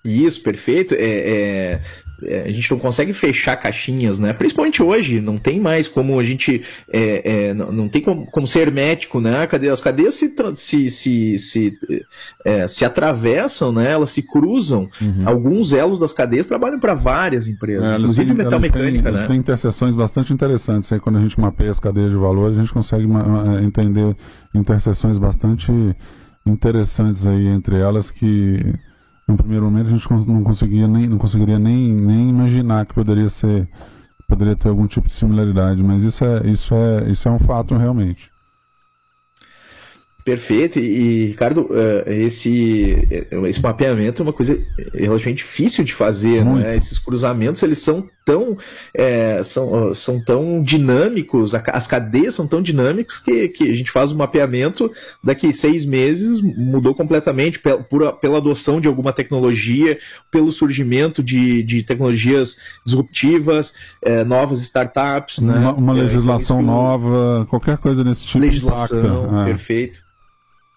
[0.04, 0.94] Isso, perfeito.
[0.96, 1.82] É, é,
[2.26, 4.34] é, a gente não consegue fechar caixinhas, né?
[4.34, 6.62] Principalmente hoje, não tem mais como a gente.
[6.92, 9.48] É, é, não, não, tem como, como, ser hermético, né?
[9.72, 11.80] As cadeias se, se, se, se,
[12.46, 13.92] é, se atravessam, né?
[13.92, 14.90] Elas se cruzam.
[15.02, 15.24] Uhum.
[15.26, 19.28] Alguns elos das cadeias trabalham para várias empresas, inclusive têm, metal mecânica, têm, né?
[19.28, 20.92] têm interseções bastante interessantes.
[20.92, 23.06] Aí quando a gente mapeia as cadeias de valor, a gente consegue
[23.64, 24.16] entender
[24.54, 25.72] interseções bastante
[26.46, 28.60] interessantes aí entre elas que
[29.28, 33.30] no primeiro momento a gente não conseguia nem não conseguiria nem, nem imaginar que poderia
[33.30, 33.68] ser
[34.28, 37.76] poderia ter algum tipo de similaridade mas isso é isso é isso é um fato
[37.76, 38.34] realmente.
[40.24, 44.58] Perfeito, e Ricardo, eh, esse, eh, esse mapeamento é uma coisa
[44.94, 46.78] relativamente difícil de fazer, né?
[46.78, 48.58] Esses cruzamentos eles são tão,
[48.94, 54.12] é, são, são tão dinâmicos, as cadeias são tão dinâmicas que, que a gente faz
[54.12, 54.92] o um mapeamento,
[55.24, 59.98] daqui seis meses mudou completamente pela, por, pela adoção de alguma tecnologia,
[60.32, 65.40] pelo surgimento de, de tecnologias disruptivas, é, novas startups.
[65.40, 65.56] Né?
[65.56, 68.40] Uma, uma legislação é, nova, qualquer coisa nesse tipo.
[68.40, 69.46] Legislação, é.
[69.46, 70.13] perfeito.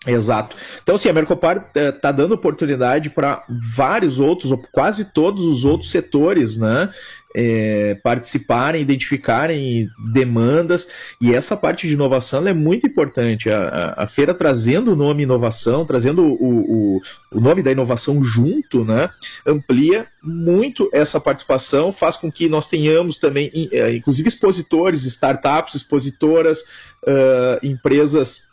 [0.07, 0.57] Exato.
[0.83, 5.65] Então, assim, a Mercopar está eh, dando oportunidade para vários outros, ou quase todos os
[5.65, 6.91] outros setores, né?
[7.39, 10.89] É, participarem, identificarem demandas,
[11.21, 13.51] e essa parte de inovação é muito importante.
[13.51, 13.59] A,
[13.99, 18.87] a, a, feira trazendo o nome inovação, trazendo o, o, o nome da inovação junto,
[18.87, 19.11] né,
[19.47, 26.63] amplia muito essa participação, faz com que nós tenhamos também, eh, inclusive, expositores, startups, expositoras,
[27.07, 28.46] uh, empresas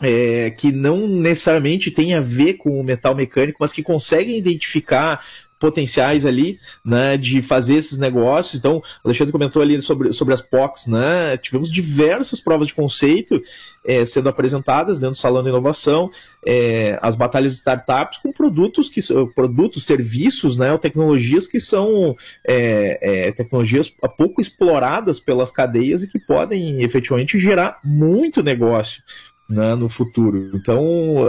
[0.00, 5.24] é, que não necessariamente tem a ver com o metal mecânico, mas que conseguem identificar
[5.64, 8.56] potenciais ali, né, de fazer esses negócios.
[8.56, 13.40] Então, o Alexandre comentou ali sobre, sobre as POCs, né, tivemos diversas provas de conceito
[13.82, 16.10] é, sendo apresentadas dentro do Salão de Inovação,
[16.46, 19.00] é, as batalhas de startups com produtos, que
[19.34, 22.14] produtos, serviços, né, ou tecnologias que são
[22.46, 29.02] é, é, tecnologias pouco exploradas pelas cadeias e que podem efetivamente gerar muito negócio
[29.48, 30.50] né, no futuro.
[30.54, 30.82] Então,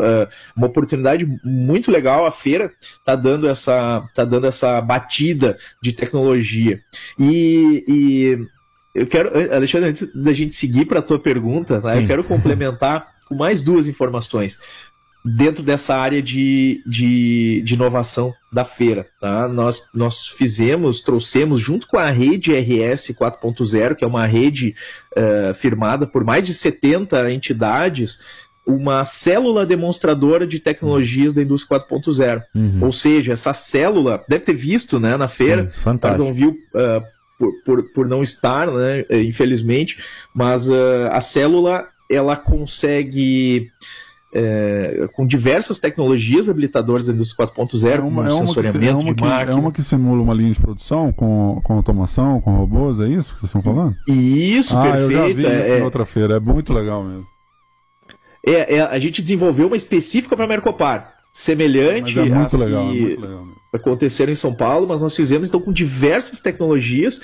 [0.03, 2.25] é uma oportunidade muito legal.
[2.25, 6.81] A feira está dando essa tá dando essa batida de tecnologia
[7.19, 8.47] e, e
[8.93, 13.13] eu quero, Alexandre, antes da gente seguir para a tua pergunta, tá, eu quero complementar
[13.27, 14.59] com mais duas informações
[15.25, 19.07] dentro dessa área de, de, de, inovação da feira.
[19.19, 19.47] Tá?
[19.47, 24.75] Nós, nós fizemos, trouxemos, junto com a rede RS 4.0, que é uma rede
[25.17, 28.19] uh, firmada por mais de 70 entidades,
[28.67, 32.43] uma célula demonstradora de tecnologias da indústria 4.0.
[32.53, 32.79] Uhum.
[32.83, 36.23] Ou seja, essa célula, deve ter visto né, na feira, fantástico.
[36.23, 37.03] não viu uh,
[37.37, 39.97] por, por, por, não estar, né, infelizmente,
[40.35, 43.71] mas uh, a célula ela consegue
[44.37, 49.09] é, com diversas tecnologias habilitadoras da indústria 4.0, é uma, como é sensoriamento uma que,
[49.09, 49.51] é de máquina.
[49.51, 53.33] É uma que simula uma linha de produção com, com automação, com robôs, é isso
[53.33, 53.95] que vocês estão falando?
[54.05, 55.11] Isso, ah, perfeito.
[55.11, 55.83] Eu já vi é, isso em é.
[55.83, 57.25] outra feira, é muito legal mesmo.
[58.45, 62.99] É, é a gente desenvolveu uma específica para a Mercopar, semelhante é muito legal, que
[62.99, 67.21] muito legal aconteceram em São Paulo, mas nós fizemos então com diversas tecnologias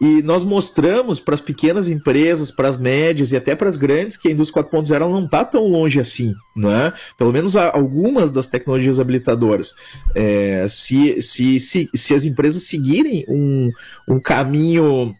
[0.00, 4.16] e nós mostramos para as pequenas empresas, para as médias e até para as grandes
[4.16, 6.94] que a indústria 4.0 não está tão longe assim, né?
[7.18, 9.74] Pelo menos algumas das tecnologias habilitadoras.
[10.14, 13.70] É, se, se, se, se as empresas seguirem um,
[14.08, 15.14] um caminho.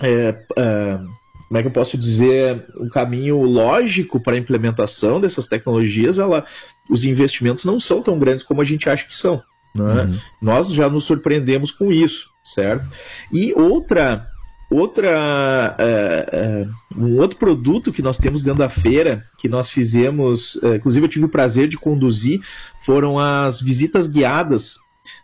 [0.00, 0.98] É, é,
[1.46, 6.44] como é que eu posso dizer, um caminho lógico para a implementação dessas tecnologias, ela,
[6.90, 9.42] os investimentos não são tão grandes como a gente acha que são.
[9.76, 10.02] Né?
[10.02, 10.18] Uhum.
[10.40, 12.88] Nós já nos surpreendemos com isso certo?
[13.32, 14.28] E outra
[14.70, 20.56] outra uh, uh, um outro produto que nós temos dentro da feira que nós fizemos
[20.56, 22.40] uh, inclusive eu tive o prazer de conduzir
[22.84, 24.76] foram as visitas guiadas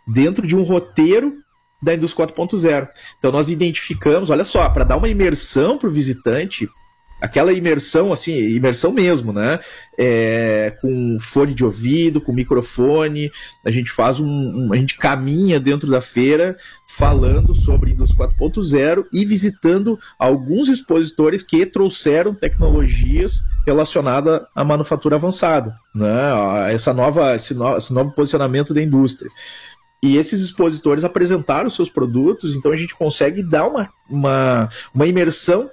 [0.07, 1.33] dentro de um roteiro
[1.81, 6.69] da indústria 4.0 então nós identificamos olha só para dar uma imersão para o visitante
[7.21, 9.59] aquela imersão, assim, imersão mesmo, né?
[9.97, 13.31] É, com fone de ouvido, com microfone,
[13.63, 16.57] a gente faz um, um, a gente caminha dentro da feira
[16.87, 25.75] falando sobre Indústria 4.0 e visitando alguns expositores que trouxeram tecnologias relacionadas à manufatura avançada,
[25.93, 26.73] né?
[26.73, 29.29] Essa nova, esse, no, esse novo posicionamento da indústria.
[30.03, 35.69] E esses expositores apresentaram seus produtos, então a gente consegue dar uma, uma, uma imersão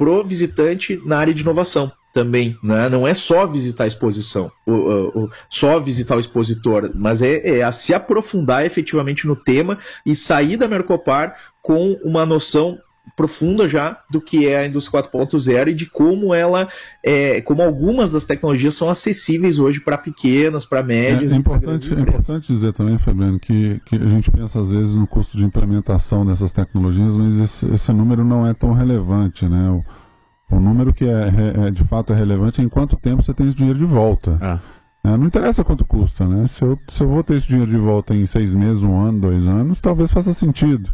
[0.00, 2.88] pro visitante na área de inovação também, né?
[2.88, 7.58] Não é só visitar a exposição, o, o, o, só visitar o expositor, mas é,
[7.58, 12.78] é a se aprofundar efetivamente no tema e sair da Mercopar com uma noção
[13.16, 16.68] profunda já do que é a indústria 4.0 e de como ela
[17.02, 21.32] é, como algumas das tecnologias são acessíveis hoje para pequenas, para médias.
[21.32, 24.94] É, é importante, é importante dizer também, Fabiano, que, que a gente pensa às vezes
[24.94, 29.70] no custo de implementação dessas tecnologias, mas esse, esse número não é tão relevante, né?
[29.70, 33.32] O, o número que é, é, de fato é relevante é em quanto tempo você
[33.32, 34.38] tem esse dinheiro de volta.
[34.40, 34.58] Ah.
[35.02, 36.46] É, não interessa quanto custa, né?
[36.46, 39.20] Se eu, se eu vou ter esse dinheiro de volta em seis meses, um ano,
[39.20, 40.90] dois anos, talvez faça sentido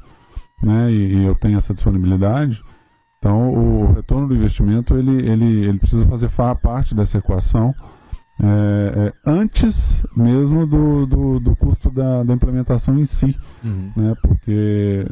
[0.63, 2.63] né, e, e eu tenho essa disponibilidade,
[3.19, 6.31] então o retorno do investimento ele, ele, ele precisa fazer
[6.63, 7.75] parte dessa equação
[8.39, 13.93] é, é, antes mesmo do, do, do custo da, da, implementação em si, uhum.
[13.97, 15.07] né, porque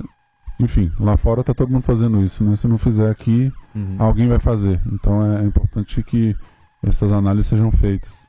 [0.61, 2.55] enfim, lá fora está todo mundo fazendo isso, né?
[2.55, 3.97] Se não fizer aqui, uhum.
[3.99, 4.81] alguém vai fazer.
[4.87, 6.37] Então é, é importante que
[6.83, 8.24] essas análises sejam feitas.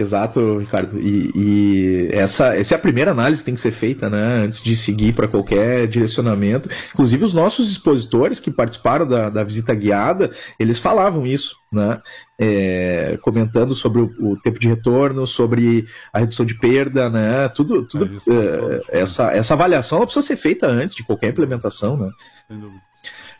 [0.00, 0.98] Exato, Ricardo.
[0.98, 4.44] E, e, essa, essa é a primeira análise que tem que ser feita, né?
[4.44, 6.70] Antes de seguir para qualquer direcionamento.
[6.94, 12.00] Inclusive, os nossos expositores que participaram da, da visita guiada, eles falavam isso, né?
[12.38, 17.50] É, comentando sobre o, o, tempo de retorno, sobre a redução de perda, né?
[17.50, 22.10] Tudo, tudo é, é, essa, essa avaliação precisa ser feita antes de qualquer implementação, né?
[22.48, 22.89] Sem dúvida.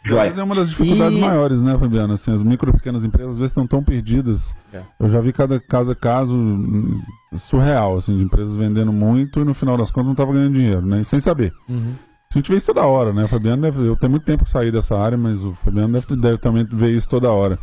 [0.08, 1.20] Mas é uma das dificuldades e...
[1.20, 2.14] maiores, né, Fabiana?
[2.14, 4.54] Assim, as micro e pequenas empresas às vezes estão tão perdidas.
[4.72, 4.80] É.
[4.98, 7.02] Eu já vi cada caso a caso hum,
[7.36, 10.86] surreal, assim, de empresas vendendo muito e no final das contas não estava ganhando dinheiro,
[10.86, 11.02] né?
[11.02, 11.52] Sem saber.
[11.68, 11.94] Uhum.
[12.32, 13.24] A gente vê isso toda hora, né?
[13.24, 16.16] O Fabiano deve, eu tenho muito tempo que sair dessa área, mas o Fabiano deve,
[16.16, 17.58] deve também ver isso toda hora.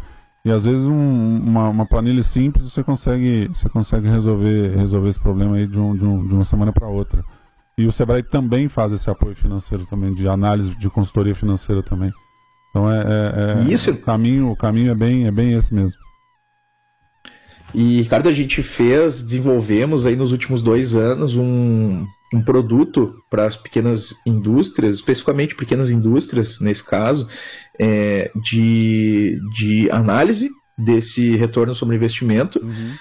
[0.45, 5.19] E às vezes um, uma, uma, planilha simples você consegue, você consegue resolver, resolver esse
[5.19, 7.23] problema aí de, um, de, um, de uma semana para outra.
[7.77, 12.11] E o Sebrae também faz esse apoio financeiro também, de análise de consultoria financeira também.
[12.77, 13.91] Então é, é, é Isso.
[13.91, 15.97] O caminho, o caminho é bem, é bem esse mesmo.
[17.73, 23.45] E, Ricardo, a gente fez, desenvolvemos aí nos últimos dois anos um, um produto para
[23.45, 27.27] as pequenas indústrias, especificamente pequenas indústrias, nesse caso,
[27.79, 32.93] é, de, de análise desse retorno sobre investimento, uhum.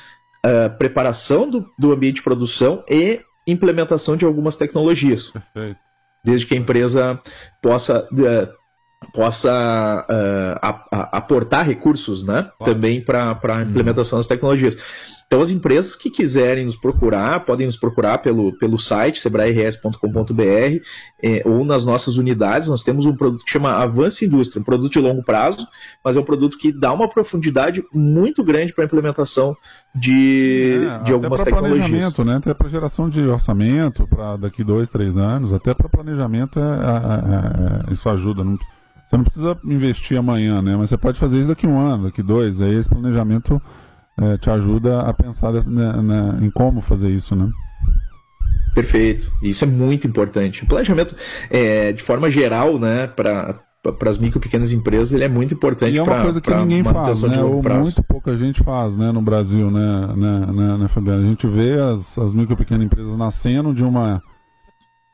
[0.45, 5.31] uh, preparação do, do ambiente de produção e implementação de algumas tecnologias.
[5.31, 5.79] Perfeito.
[6.25, 7.21] Desde que a empresa
[7.63, 8.09] possa.
[8.11, 8.66] Uh,
[9.13, 12.75] possa uh, aportar recursos né, claro.
[12.75, 14.77] também para a implementação das tecnologias.
[15.27, 20.81] Então, as empresas que quiserem nos procurar, podem nos procurar pelo, pelo site sebrae.rs.com.br
[21.21, 22.69] eh, ou nas nossas unidades.
[22.69, 25.67] Nós temos um produto que chama Avance Indústria, um produto de longo prazo,
[26.05, 29.57] mas é um produto que dá uma profundidade muito grande para a implementação
[29.93, 31.89] de, é, de algumas até tecnologias.
[31.89, 32.37] planejamento, né?
[32.37, 36.67] até para geração de orçamento para daqui dois, três anos, até para planejamento é, é,
[36.67, 38.45] é, é, isso ajuda.
[38.45, 38.57] Não,
[39.07, 40.77] você não precisa investir amanhã, né?
[40.77, 42.61] mas você pode fazer isso daqui um ano, daqui dois.
[42.61, 43.63] Aí esse planejamento
[44.21, 47.49] é, te ajuda a pensar né, né, em como fazer isso, né?
[48.75, 49.33] Perfeito.
[49.43, 50.65] Isso é muito importante.
[50.65, 51.15] O planejamento,
[51.51, 53.61] é, de forma geral, né, para
[53.93, 55.95] para as micro e pequenas empresas ele é muito importante.
[55.95, 57.41] E é uma pra, coisa que ninguém faz, né?
[57.41, 61.13] Ou muito pouca gente faz, né, no Brasil, né, né, né, né?
[61.15, 64.21] A gente vê as, as micro e pequenas empresas nascendo de uma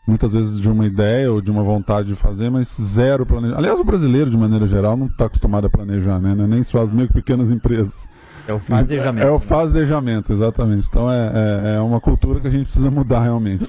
[0.07, 3.59] muitas vezes de uma ideia ou de uma vontade de fazer, mas zero planejamento.
[3.59, 6.35] Aliás, o brasileiro, de maneira geral, não está acostumado a planejar, né?
[6.35, 8.09] Nem só as micro e pequenas empresas.
[8.47, 9.27] É o fazejamento.
[9.27, 10.87] É, o fazejamento, exatamente.
[10.89, 13.69] Então é, é, é uma cultura que a gente precisa mudar realmente.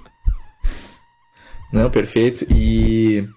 [1.71, 2.45] Não, perfeito.
[2.51, 3.27] E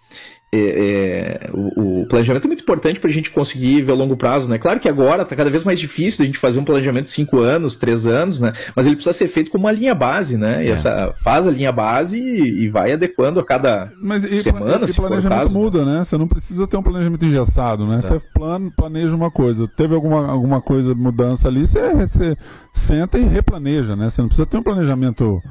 [0.53, 4.17] é, é, o, o, planejamento é muito importante para a gente conseguir ver a longo
[4.17, 4.59] prazo, né?
[4.59, 7.41] Claro que agora está cada vez mais difícil a gente fazer um planejamento de 5
[7.41, 8.53] anos, 3 anos, né?
[8.75, 10.65] Mas ele precisa ser feito com uma linha base, né?
[10.65, 10.71] E é.
[10.71, 14.89] essa, faz a linha base e, e vai adequando a cada Mas, e, semana, e,
[14.89, 16.05] se planejamento caso, muda, né?
[16.05, 18.01] Você não precisa ter um planejamento engessado, né?
[18.01, 22.37] Você plano, planeja uma coisa, teve alguma, alguma coisa, mudança ali, você, você
[22.73, 24.11] senta e replaneja, né?
[24.11, 25.43] Você não precisa ter um planejamento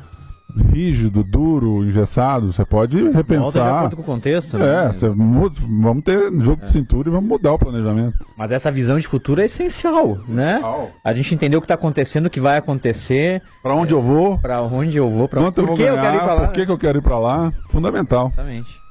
[0.71, 3.41] rígido, duro, engessado, você pode repensar.
[3.41, 4.85] Volta de acordo com o contexto, né?
[4.85, 6.65] É, você muda, vamos ter jogo é.
[6.65, 8.25] de cintura e vamos mudar o planejamento.
[8.37, 10.61] Mas essa visão de futuro é essencial, né?
[11.03, 13.41] A gente entender o que está acontecendo, o que vai acontecer.
[13.61, 14.37] Para onde é, eu vou?
[14.37, 15.27] Para onde eu vou?
[15.27, 15.41] Pra...
[15.41, 16.41] Quanto por eu vou ganhar, eu quero ir pra lá?
[16.41, 17.53] Por que, que eu quero ir para lá?
[17.69, 18.27] Fundamental.
[18.27, 18.85] Exatamente.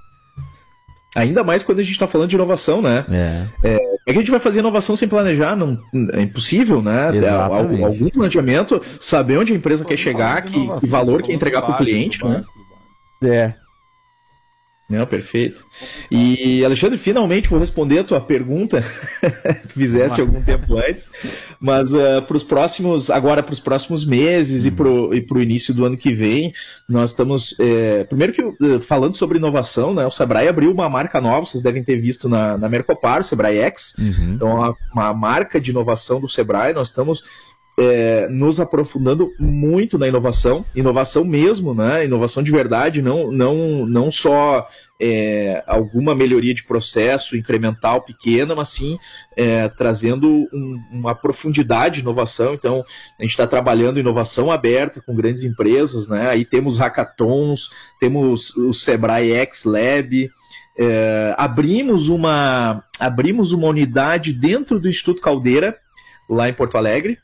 [1.15, 3.05] Ainda mais quando a gente está falando de inovação, né?
[3.11, 3.47] É.
[3.63, 3.93] é.
[4.07, 4.13] É.
[4.13, 5.79] que a gente vai fazer inovação sem planejar, não,
[6.13, 7.17] é impossível, né?
[7.17, 11.63] É, algum, algum planejamento, saber onde a empresa quer chegar, que, que valor quer entregar
[11.63, 12.45] para o cliente, né?
[13.23, 13.55] É.
[14.89, 15.64] Não, perfeito.
[16.11, 18.85] E, Alexandre, finalmente vou responder a tua pergunta,
[19.66, 21.09] tu fizeste algum tempo antes,
[21.59, 25.14] mas uh, para os próximos, agora para os próximos meses uhum.
[25.14, 26.53] e para o início do ano que vem,
[26.87, 31.18] nós estamos, é, primeiro que uh, falando sobre inovação, né, o Sebrae abriu uma marca
[31.18, 34.35] nova, vocês devem ter visto na, na Mercopar, o Sebrae X, uhum.
[34.35, 37.22] então uma, uma marca de inovação do Sebrae, nós estamos
[37.77, 42.05] é, nos aprofundando muito na inovação, inovação mesmo, né?
[42.05, 44.68] Inovação de verdade, não, não, não só
[45.01, 48.97] é, alguma melhoria de processo incremental pequena, mas sim
[49.37, 52.55] é, trazendo um, uma profundidade de inovação.
[52.55, 52.85] Então,
[53.18, 56.29] a gente está trabalhando inovação aberta com grandes empresas, né?
[56.29, 60.31] Aí temos hackathons, temos o Sebrae X Lab.
[60.77, 65.77] É, abrimos uma abrimos uma unidade dentro do Instituto Caldeira
[66.29, 67.18] lá em Porto Alegre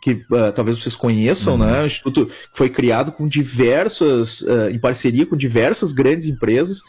[0.00, 1.58] que uh, talvez vocês conheçam, uhum.
[1.60, 1.82] né?
[1.82, 6.80] O Instituto foi criado com diversas, uh, em parceria com diversas grandes empresas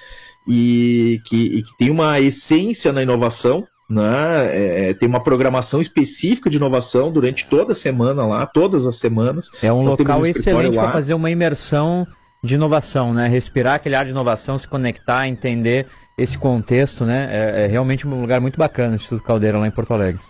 [0.48, 4.46] e que, e que tem uma essência na inovação, né?
[4.48, 8.98] É, é tem uma programação específica de inovação durante toda a semana lá, todas as
[8.98, 9.50] semanas.
[9.62, 12.06] É um Nós local um excelente para fazer uma imersão
[12.44, 13.28] de inovação, né?
[13.28, 15.88] Respirar aquele ar de inovação, se conectar, entender
[16.18, 17.28] esse contexto, né?
[17.32, 20.22] É, é realmente um lugar muito bacana, o Instituto Caldeira lá em Porto Alegre.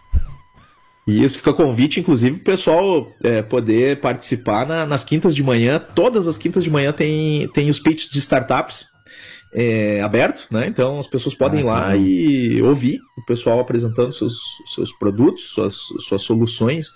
[1.07, 5.41] E isso fica convite, inclusive, para o pessoal é, poder participar na, nas quintas de
[5.41, 5.83] manhã.
[5.95, 8.85] Todas as quintas de manhã tem, tem os pitches de startups
[9.53, 10.67] é, aberto, né?
[10.67, 14.37] Então as pessoas podem ah, ir lá e ouvir o pessoal apresentando seus,
[14.75, 15.75] seus produtos, suas,
[16.07, 16.87] suas soluções.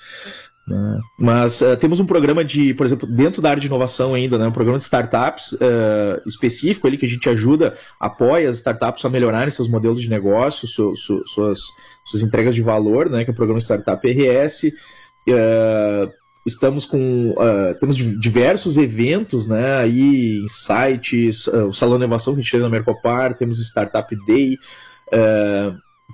[0.68, 1.00] Né?
[1.20, 4.48] Mas uh, temos um programa de, por exemplo, dentro da área de inovação ainda, né?
[4.48, 9.10] um programa de startups uh, específico ali que a gente ajuda, apoia as startups a
[9.10, 11.60] melhorarem seus modelos de negócio, su, su, suas,
[12.06, 13.24] suas entregas de valor, né?
[13.24, 14.64] que é o programa Startup RS.
[15.28, 16.10] Uh,
[16.46, 17.36] estamos com
[17.80, 19.78] temos diversos eventos, né?
[19.78, 24.14] Aí em sites, o Salão de Inovação que a gente tem na Mercopar, temos Startup
[24.28, 24.58] Day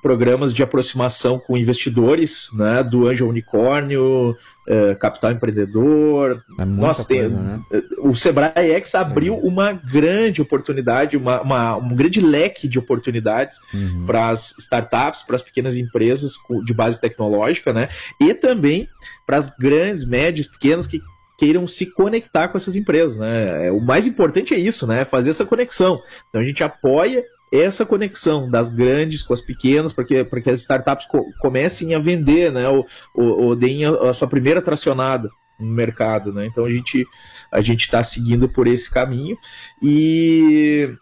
[0.01, 6.43] programas de aproximação com investidores, né, do Anjo Unicórnio, uh, Capital Empreendedor.
[6.57, 7.61] É Nossa, tem, coisa, né?
[7.99, 9.37] o Sebrae X abriu é.
[9.37, 14.05] uma grande oportunidade, uma, uma, um grande leque de oportunidades uhum.
[14.05, 16.33] para as startups, para as pequenas empresas
[16.65, 17.89] de base tecnológica, né,
[18.19, 18.87] e também
[19.25, 21.01] para as grandes, médias, pequenas que
[21.39, 23.67] queiram se conectar com essas empresas, né?
[23.67, 25.05] É, o mais importante é isso, né?
[25.05, 26.01] Fazer essa conexão.
[26.27, 30.61] Então a gente apoia essa conexão das grandes com as pequenas, para que, que as
[30.61, 32.67] startups co comecem a vender, né?
[32.69, 35.29] Ou, ou, ou deem a, a, sua primeira tracionada
[35.59, 36.45] no mercado, né?
[36.45, 37.05] Então a gente
[37.51, 39.37] a gente está seguindo por esse caminho
[39.81, 40.93] e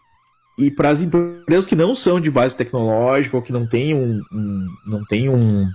[0.57, 4.21] e para as empresas que não são de base tecnológica ou que não têm um,
[4.31, 5.69] um não têm um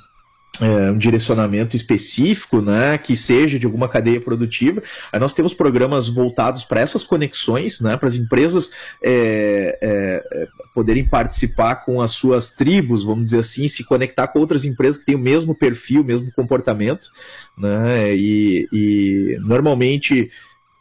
[0.60, 4.82] é, um direcionamento específico, né, que seja de alguma cadeia produtiva.
[5.10, 8.70] Aí nós temos programas voltados para essas conexões, né, para as empresas
[9.02, 14.64] é, é, poderem participar com as suas tribos, vamos dizer assim, se conectar com outras
[14.64, 17.08] empresas que têm o mesmo perfil, o mesmo comportamento,
[17.56, 20.30] né, e, e normalmente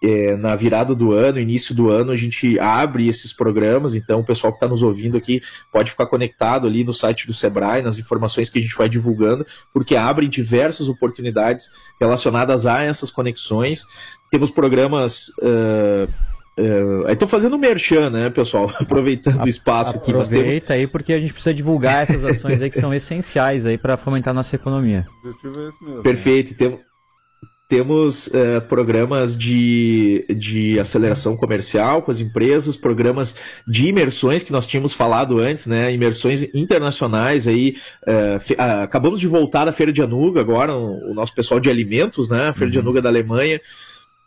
[0.02, 4.24] é, na virada do ano, início do ano, a gente abre esses programas, então o
[4.24, 5.42] pessoal que está nos ouvindo aqui
[5.72, 9.46] pode ficar conectado ali no site do Sebrae, nas informações que a gente vai divulgando,
[9.72, 13.84] porque abrem diversas oportunidades relacionadas a essas conexões.
[14.32, 15.28] Temos programas.
[15.38, 16.10] Uh,
[16.58, 18.72] uh, estou fazendo merchan, né, pessoal?
[18.80, 20.10] Aproveitando o espaço aqui.
[20.10, 20.82] Aproveita temos...
[20.82, 24.32] aí, porque a gente precisa divulgar essas ações aí que são essenciais aí para fomentar
[24.32, 25.06] a nossa economia.
[26.02, 26.56] Perfeito.
[26.56, 26.80] Temos
[27.72, 33.34] temos uh, programas de, de aceleração comercial com as empresas, programas
[33.66, 35.94] de imersões que nós tínhamos falado antes, né?
[35.94, 37.78] Imersões internacionais aí.
[38.06, 42.28] Uh, acabamos de voltar da Feira de Anuga agora, o, o nosso pessoal de alimentos,
[42.28, 42.50] né?
[42.50, 42.72] A Feira uhum.
[42.72, 43.62] de Anuga da Alemanha.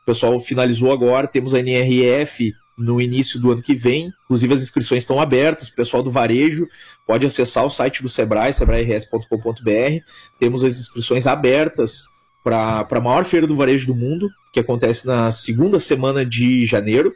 [0.01, 4.11] O pessoal finalizou agora, temos a NRF no início do ano que vem.
[4.25, 6.67] Inclusive as inscrições estão abertas, o pessoal do varejo
[7.07, 10.03] pode acessar o site do Sebrae, sebrae.rs.com.br.
[10.39, 12.14] Temos as inscrições abertas
[12.45, 17.15] para a maior feira do varejo do mundo, que acontece na segunda semana de janeiro.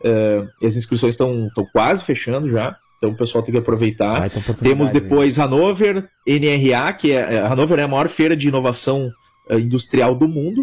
[0.00, 4.22] Uh, as inscrições estão quase fechando já, então o pessoal tem que aproveitar.
[4.22, 8.48] Ah, então Temos depois Hanover NRA, que é, é Hanover é a maior feira de
[8.48, 9.10] inovação
[9.50, 10.62] uh, industrial do mundo.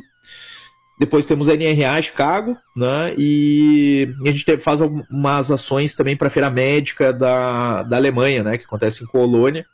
[0.98, 3.16] Depois temos a NRA Chicago, né?
[3.18, 8.58] E a gente faz algumas ações também para a Feira Médica da, da Alemanha, né?
[8.58, 9.66] Que acontece em Colônia.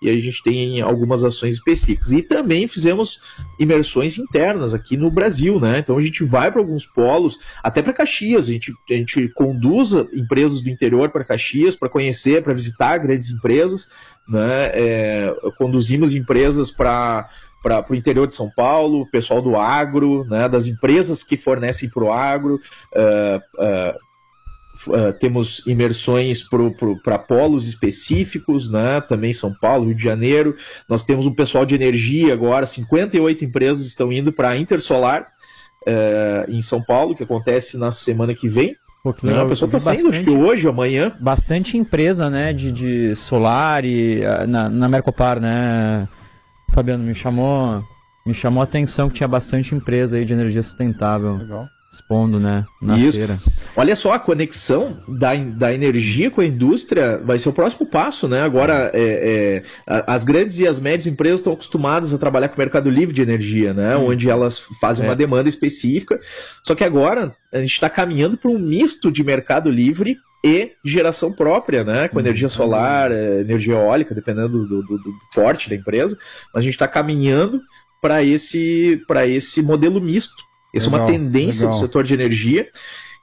[0.00, 2.12] E a gente tem algumas ações específicas.
[2.12, 3.18] E também fizemos
[3.58, 5.78] imersões internas aqui no Brasil, né?
[5.78, 8.48] Então a gente vai para alguns polos, até para Caxias.
[8.48, 13.30] A gente, a gente conduz empresas do interior para Caxias para conhecer, para visitar grandes
[13.30, 13.88] empresas.
[14.28, 14.70] Né?
[14.74, 17.28] É, conduzimos empresas para
[17.62, 22.04] para o interior de São Paulo, pessoal do agro, né, das empresas que fornecem para
[22.04, 22.60] o agro.
[22.94, 24.05] Uh, uh,
[24.86, 26.44] uh, temos imersões
[27.02, 30.56] para polos específicos, né, também São Paulo, Rio de Janeiro.
[30.88, 35.28] Nós temos um pessoal de energia agora, 58 empresas estão indo para a Intersolar
[36.48, 38.74] em São Paulo, que acontece na semana que vem.
[39.04, 39.46] Pô, que legal.
[39.46, 41.12] a pessoa está saindo, acho que hoje, amanhã.
[41.20, 46.08] Bastante empresa, né, de, de solar e na, na Mercopar, né,
[46.76, 47.82] Fabiano, me chamou,
[48.26, 51.36] me chamou a atenção que tinha bastante empresa aí de energia sustentável.
[51.36, 51.66] Legal.
[51.96, 52.64] Expondo, né?
[52.80, 53.16] Na Isso.
[53.16, 53.38] feira.
[53.74, 58.28] Olha só, a conexão da, da energia com a indústria vai ser o próximo passo,
[58.28, 58.42] né?
[58.42, 62.58] Agora, é, é, as grandes e as médias empresas estão acostumadas a trabalhar com o
[62.58, 63.96] mercado livre de energia, né?
[63.96, 64.08] Hum.
[64.08, 65.08] Onde elas fazem é.
[65.08, 66.20] uma demanda específica.
[66.62, 71.32] Só que agora a gente está caminhando para um misto de mercado livre e geração
[71.32, 72.08] própria, né?
[72.08, 76.16] Com energia solar, é, energia eólica, dependendo do, do, do porte da empresa.
[76.52, 77.60] Mas a gente está caminhando
[78.00, 80.44] para esse, esse modelo misto.
[80.76, 81.78] Essa legal, é uma tendência legal.
[81.78, 82.68] do setor de energia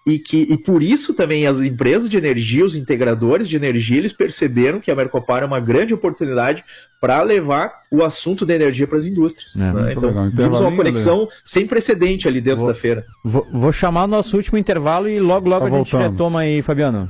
[0.06, 4.12] e que e por isso também as empresas de energia, os integradores de energia, eles
[4.12, 6.64] perceberam que a Mercopar é uma grande oportunidade
[7.00, 9.56] para levar o assunto da energia para as indústrias.
[9.56, 9.94] É, né?
[9.94, 13.06] Então, temos uma conexão sem precedente ali dentro vou, da feira.
[13.24, 16.62] Vou, vou, chamar o nosso último intervalo e logo, logo tá a gente retoma aí,
[16.62, 17.10] Fabiano.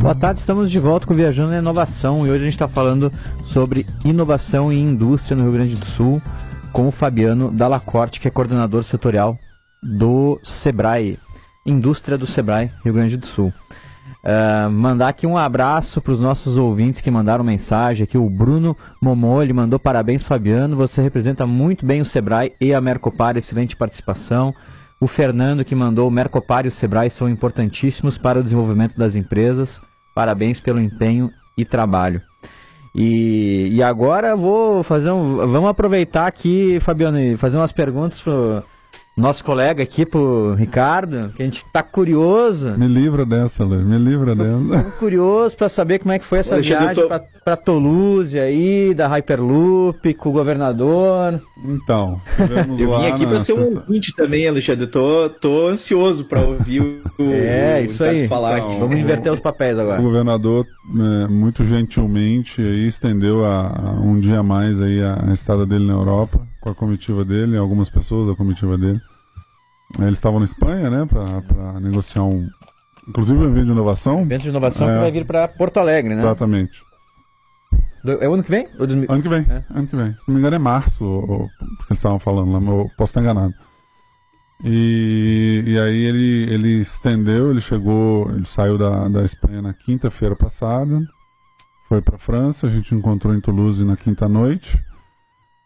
[0.00, 3.12] Boa tarde, estamos de volta com Viajando na Inovação e hoje a gente está falando
[3.46, 6.22] sobre inovação e indústria no Rio Grande do Sul
[6.72, 9.36] com o Fabiano Dalacorte, que é coordenador setorial
[9.82, 11.18] do Sebrae,
[11.64, 13.52] indústria do Sebrae, Rio Grande do Sul.
[14.24, 18.18] Uh, mandar aqui um abraço para os nossos ouvintes que mandaram mensagem aqui.
[18.18, 20.76] O Bruno Momô, ele mandou parabéns, Fabiano.
[20.76, 24.54] Você representa muito bem o Sebrae e a Mercopar, excelente participação.
[25.00, 29.14] O Fernando, que mandou o Mercopar e o Sebrae são importantíssimos para o desenvolvimento das
[29.14, 29.80] empresas.
[30.14, 32.20] Parabéns pelo empenho e trabalho.
[32.94, 35.36] E, e agora vou fazer um.
[35.36, 38.62] Vamos aproveitar aqui, Fabiano, e fazer umas perguntas pro
[39.18, 42.72] nosso colega aqui pro Ricardo, que a gente tá curioso.
[42.78, 44.84] Me livra dessa, Lê, me livra dessa.
[44.84, 47.08] Tô curioso para saber como é que foi essa viagem tô...
[47.44, 51.40] para Toulouse aí, da Hyperloop, com o governador.
[51.64, 52.20] Então,
[52.78, 54.86] eu vim aqui para ser um ouvinte também, Alexandre.
[54.86, 58.28] Tô, tô ansioso para ouvir o, É, isso aí.
[58.28, 60.00] Falar então, Vamos inverter os papéis agora.
[60.00, 65.24] O governador, é, muito gentilmente, aí, estendeu a, a, um dia a mais aí a,
[65.28, 69.00] a estada dele na Europa, com a comitiva dele, algumas pessoas da comitiva dele.
[69.98, 72.48] Eles estavam na Espanha, né, para negociar um.
[73.08, 74.20] Inclusive um evento de inovação.
[74.20, 76.20] Evento de inovação é, que vai vir para Porto Alegre, né?
[76.20, 76.82] Exatamente.
[78.20, 78.68] É o ano que vem?
[78.78, 79.64] Ano que vem, é.
[79.70, 80.12] ano que vem.
[80.12, 83.10] Se não me engano é março, ou, porque eles estavam falando lá, mas eu posso
[83.10, 83.54] estar enganado.
[84.64, 90.34] E, e aí ele, ele estendeu, ele chegou, ele saiu da, da Espanha na quinta-feira
[90.34, 91.00] passada,
[91.88, 94.78] foi para França, a gente encontrou em Toulouse na quinta noite.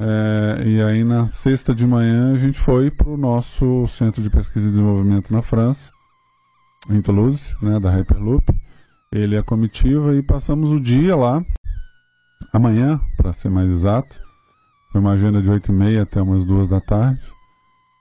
[0.04, 4.28] É, e aí na sexta de manhã a gente foi para o nosso centro de
[4.28, 5.92] pesquisa e desenvolvimento na França,
[6.90, 8.52] em Toulouse, né, da Hyperloop.
[9.12, 11.44] Ele é a comitiva e passamos o dia lá,
[12.52, 14.20] amanhã, para ser mais exato.
[14.90, 17.22] Foi uma agenda de 8 e meia até umas duas da tarde.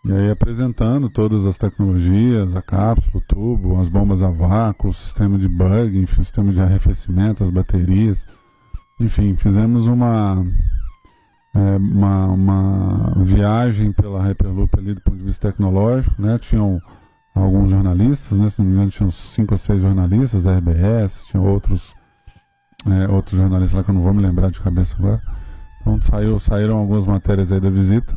[0.03, 4.93] E aí apresentando todas as tecnologias, a cápsula, o tubo, as bombas a vácuo, o
[4.93, 8.27] sistema de bug, enfim, o sistema de arrefecimento, as baterias.
[8.99, 10.43] Enfim, fizemos uma
[11.53, 16.37] é, uma, uma viagem pela Hyperloop ali do ponto de vista tecnológico, né?
[16.39, 16.81] Tinham
[17.35, 18.49] alguns jornalistas, né?
[18.49, 21.93] Se não me engano, tinham cinco ou seis jornalistas da RBS, tinha outros,
[22.85, 25.21] é, outros jornalistas lá que eu não vou me lembrar de cabeça agora.
[25.81, 28.15] Então saiu, saíram algumas matérias aí da visita.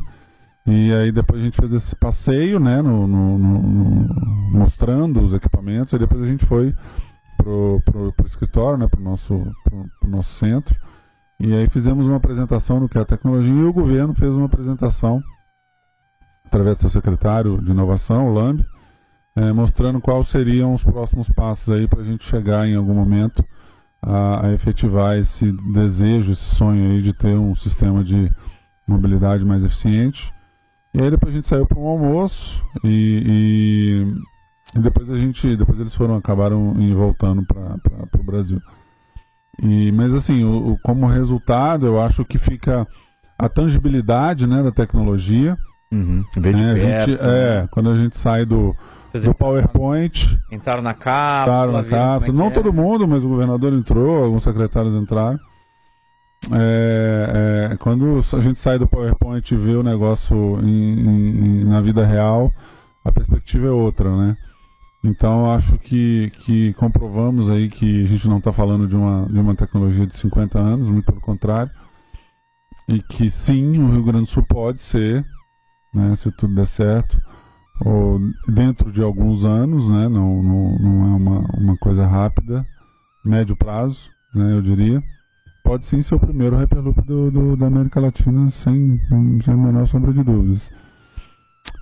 [0.65, 2.81] E aí depois a gente fez esse passeio, né?
[2.81, 6.73] No, no, no, mostrando os equipamentos, e depois a gente foi
[7.37, 8.87] pro, pro, pro escritório, né?
[8.87, 10.73] Pro nosso, pro, pro nosso centro
[11.39, 14.45] e aí fizemos uma apresentação no que é a tecnologia e o governo fez uma
[14.45, 15.21] apresentação
[16.45, 18.63] através do seu secretário de inovação, o Lamb,
[19.35, 23.43] é, mostrando quais seriam os próximos passos aí para a gente chegar em algum momento
[24.01, 28.31] a, a, efetivar esse desejo, esse sonho aí de ter um sistema de
[28.87, 30.31] mobilidade mais eficiente.
[30.93, 34.05] E aí depois a gente saiu para um almoço e,
[34.73, 38.61] e, e, depois a gente, depois eles foram acabaram voltando para o Brasil.
[39.61, 42.87] E, mas assim, o, o, como resultado, eu acho que fica
[43.37, 45.57] a tangibilidade né, da tecnologia.
[45.91, 46.23] Uhum.
[46.35, 47.17] Né, gente, né?
[47.21, 48.75] É, quando a gente sai do,
[49.13, 50.39] do PowerPoint.
[50.51, 51.41] Entraram na cápsula.
[51.43, 52.35] Entraram na cápsula.
[52.35, 52.49] É Não é.
[52.51, 55.39] todo mundo, mas o governador entrou, alguns secretários entraram.
[56.51, 61.81] É, é, quando a gente sai do PowerPoint e vê o negócio em, em, na
[61.81, 62.51] vida real,
[63.03, 64.37] a perspectiva é outra, né?
[65.05, 69.39] Então acho que, que comprovamos aí que a gente não está falando de uma, de
[69.39, 71.71] uma tecnologia de 50 anos, muito pelo contrário.
[72.87, 75.23] E que sim, o Rio Grande do Sul pode ser,
[75.93, 77.21] né, se tudo der certo,
[77.81, 82.65] ou dentro de alguns anos, né, não, não, não é uma, uma coisa rápida,
[83.23, 85.03] médio prazo, né, eu diria,
[85.63, 88.99] pode sim ser o primeiro Hyperloop do, do, da América Latina, sem,
[89.43, 90.71] sem a menor sombra de dúvidas.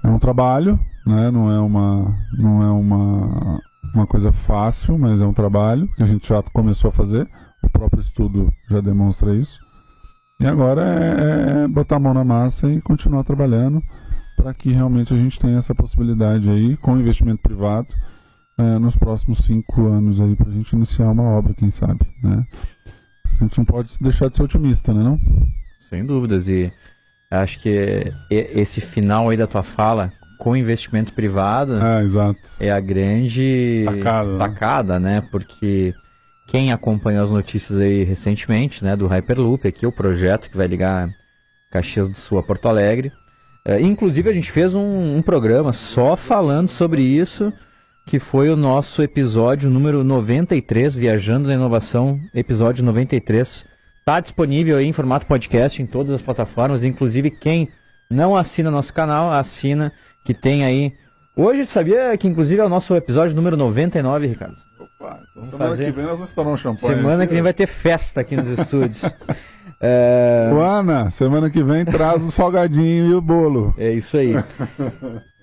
[0.04, 1.32] É um trabalho, né?
[1.32, 3.62] Não é uma, não é uma,
[3.94, 7.28] uma coisa fácil, mas é um trabalho que a gente já começou a fazer.
[7.62, 9.60] O próprio estudo já demonstra isso.
[10.40, 13.82] E agora é, é botar a mão na massa e continuar trabalhando
[14.36, 17.88] para que realmente a gente tenha essa possibilidade aí com investimento privado
[18.58, 22.46] é, nos próximos cinco anos aí para a gente iniciar uma obra, quem sabe, né?
[23.40, 25.20] A gente não pode deixar de ser otimista, né, não?
[25.90, 26.72] Sem dúvidas e
[27.32, 30.12] acho que esse final aí da tua fala
[30.44, 31.78] com investimento privado
[32.60, 34.38] é, é a grande sacada, né?
[34.38, 35.16] sacada né?
[35.16, 35.28] né?
[35.32, 35.96] Porque
[36.48, 41.10] quem acompanhou as notícias aí recentemente, né, do Hyperloop, aqui o projeto que vai ligar
[41.72, 43.10] Caxias do Sul a Porto Alegre.
[43.66, 47.54] É, inclusive a gente fez um, um, programa só falando sobre isso,
[48.06, 53.66] que foi o nosso episódio número 93, Viajando na Inovação, episódio 93.
[54.00, 57.70] Está disponível aí em formato podcast em todas as plataformas, inclusive quem
[58.14, 59.92] não assina nosso canal, assina
[60.24, 60.94] que tem aí.
[61.36, 64.56] Hoje, sabia que inclusive é o nosso episódio número 99, Ricardo?
[64.80, 65.86] Opa, então semana fazer...
[65.86, 66.96] que vem nós vamos estourar um champanhe.
[66.96, 69.04] Semana que vem vai ter festa aqui nos estúdios.
[69.82, 70.50] é...
[70.54, 73.74] Ana, semana que vem traz o salgadinho e o bolo.
[73.78, 74.34] É isso aí.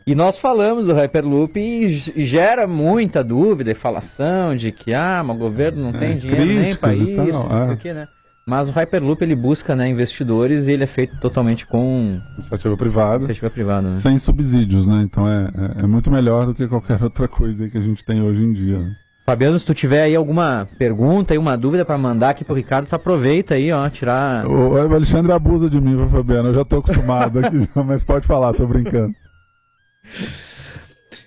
[0.07, 5.37] E nós falamos do Hyperloop e gera muita dúvida e falação de que ah, mas
[5.37, 7.66] o governo não tem é, dinheiro nem para isso, tal, é.
[7.66, 8.09] porque, né?
[8.51, 13.18] Mas o Hyperloop ele busca né, investidores e ele é feito totalmente com iniciativa privada,
[13.18, 14.01] iniciativa privada né?
[14.01, 15.03] sem subsídios, né?
[15.05, 18.20] Então é, é, é, muito melhor do que qualquer outra coisa que a gente tem
[18.20, 18.80] hoje em dia.
[18.80, 18.96] Né?
[19.24, 22.88] Fabiano, se tu tiver aí alguma pergunta e uma dúvida para mandar aqui pro Ricardo,
[22.88, 24.44] tu aproveita aí, ó, tirar.
[24.48, 26.48] O, o Alexandre abusa de mim, Fabiano.
[26.48, 29.14] Eu já tô acostumado aqui, mas pode falar, tô brincando.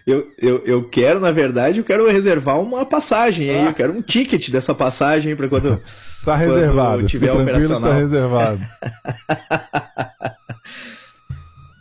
[0.05, 4.01] Eu, eu, eu quero, na verdade, eu quero reservar uma passagem aí, eu quero um
[4.01, 5.81] ticket dessa passagem para quando.
[6.23, 6.99] Tá reservado.
[6.99, 7.81] Quando tiver operacional.
[7.81, 8.61] Tá reservado.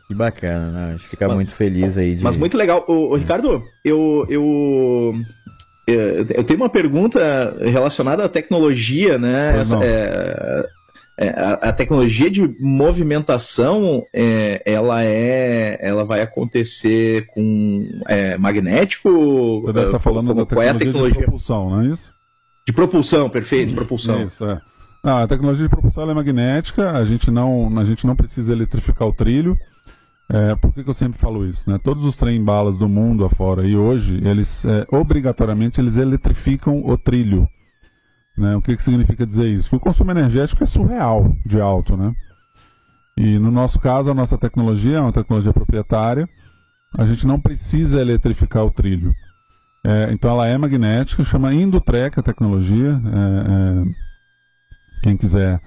[0.09, 0.89] que bacana, né?
[0.89, 2.17] A gente fica mas, muito feliz aí.
[2.17, 2.25] De...
[2.25, 2.85] Mas muito legal.
[2.89, 5.15] O, o Ricardo, eu, eu,
[5.87, 9.61] eu tenho uma pergunta relacionada à tecnologia, né?
[9.61, 10.67] Essa, é,
[11.17, 19.61] é, a, a, tecnologia de movimentação, é, ela é, ela vai acontecer com é, magnético.
[19.63, 22.13] Você deve estar falando da tecnologia, é tecnologia, de propulsão, não é isso?
[22.67, 24.25] De propulsão, perfeito, de propulsão.
[24.25, 24.61] Isso, é.
[25.05, 26.93] Não, a tecnologia de propulsão é magnética.
[26.93, 29.59] A gente não, a gente não precisa eletrificar o trilho.
[30.31, 31.69] É, por que, que, eu sempre falo isso?
[31.69, 31.79] Né?
[31.83, 37.47] Todos os trem-balas do mundo afora e hoje, eles é, obrigatoriamente eles eletrificam o trilho.
[38.37, 38.57] Né?
[38.57, 39.69] O que, que significa dizer isso?
[39.69, 41.97] Que o consumo energético é surreal de alto.
[41.97, 42.15] Né?
[43.17, 46.29] E no nosso caso, a nossa tecnologia é uma tecnologia proprietária.
[46.97, 49.15] A gente não precisa eletrificar o trilho.
[49.85, 53.01] É, então ela é magnética, chama Indutrec a tecnologia.
[53.05, 53.85] É, é,
[55.03, 55.61] quem quiser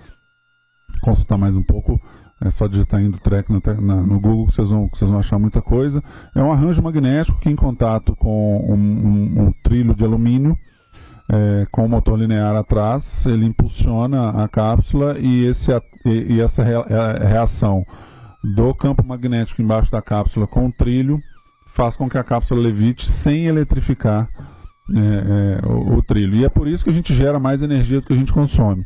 [1.01, 2.01] consultar mais um pouco,
[2.41, 6.03] é só digitar Indutrec no, na, no Google vocês, vão, vocês vão achar muita coisa.
[6.33, 10.57] É um arranjo magnético que em contato com um, um, um trilho de alumínio
[11.29, 15.71] é, com o motor linear atrás, ele impulsiona a cápsula e, esse,
[16.05, 17.85] e, essa é, reação
[18.43, 21.19] do campo magnético embaixo da cápsula com o trilho
[21.73, 24.29] faz com que a cápsula levite sem eletrificar
[24.93, 26.35] é, é, o, o, trilho.
[26.35, 28.85] E é por isso que a gente gera mais energia do que a gente consome.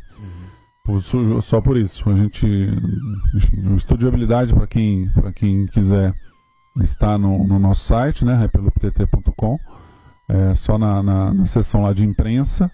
[1.42, 2.08] Só por isso.
[2.10, 2.46] A gente.
[3.70, 6.12] O estudo de habilidade, para quem, quem quiser,
[6.80, 9.58] está no, no nosso site, né, repeluptt.com
[10.30, 12.70] é, só na, na, na seção lá de imprensa,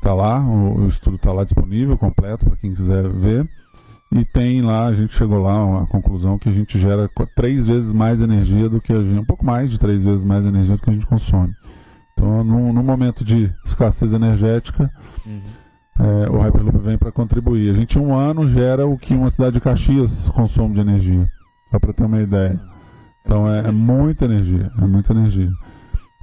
[0.00, 3.48] tá lá, o, o estudo está lá disponível, completo, para quem quiser ver.
[4.12, 7.92] E tem lá, a gente chegou lá a conclusão que a gente gera três vezes
[7.94, 10.82] mais energia do que a gente, um pouco mais de três vezes mais energia do
[10.82, 11.52] que a gente consome.
[12.12, 14.90] Então, no, no momento de escassez energética,
[15.24, 15.40] uhum.
[16.00, 17.70] é, o Hyperloop vem para contribuir.
[17.70, 21.28] A gente, um ano, gera o que uma cidade de Caxias consome de energia,
[21.70, 22.60] só para ter uma ideia.
[23.24, 25.50] Então, é, é muita energia, é muita energia.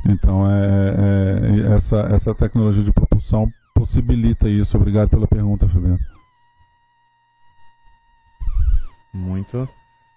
[0.05, 4.77] Então, é, é, é, essa, essa tecnologia de propulsão possibilita isso.
[4.77, 5.99] Obrigado pela pergunta, Fabiano.
[9.13, 9.67] Muito,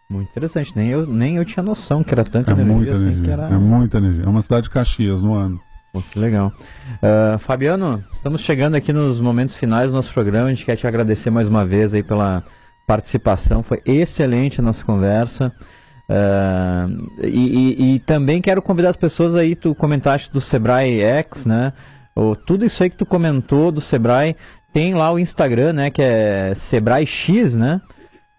[0.08, 0.72] muito interessante.
[0.76, 3.32] Nem eu, nem eu tinha noção que era tanta é energia, muita assim, energia.
[3.32, 3.46] Era...
[3.46, 4.24] É muita energia.
[4.24, 5.60] É uma cidade de Caxias no ano.
[5.92, 6.52] Pô, que legal.
[7.02, 10.46] Uh, Fabiano, estamos chegando aqui nos momentos finais do nosso programa.
[10.46, 12.44] A gente quer te agradecer mais uma vez aí pela
[12.86, 13.62] participação.
[13.62, 15.52] Foi excelente a nossa conversa.
[16.10, 21.46] Uh, e, e, e, também quero convidar as pessoas aí, tu comentaste do Sebrae X,
[21.46, 21.72] né?
[22.16, 24.34] Ou, tudo isso aí que tu comentou do Sebrae,
[24.72, 25.90] tem lá o Instagram, né?
[25.90, 27.80] Que é Sebrae X, né?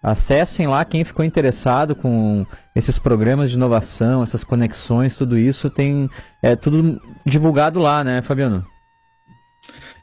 [0.02, 2.44] Acessem lá quem ficou interessado com
[2.74, 6.10] esses programas de inovação, essas conexões, tudo isso tem
[6.42, 8.66] é tudo divulgado lá, né, Fabiano?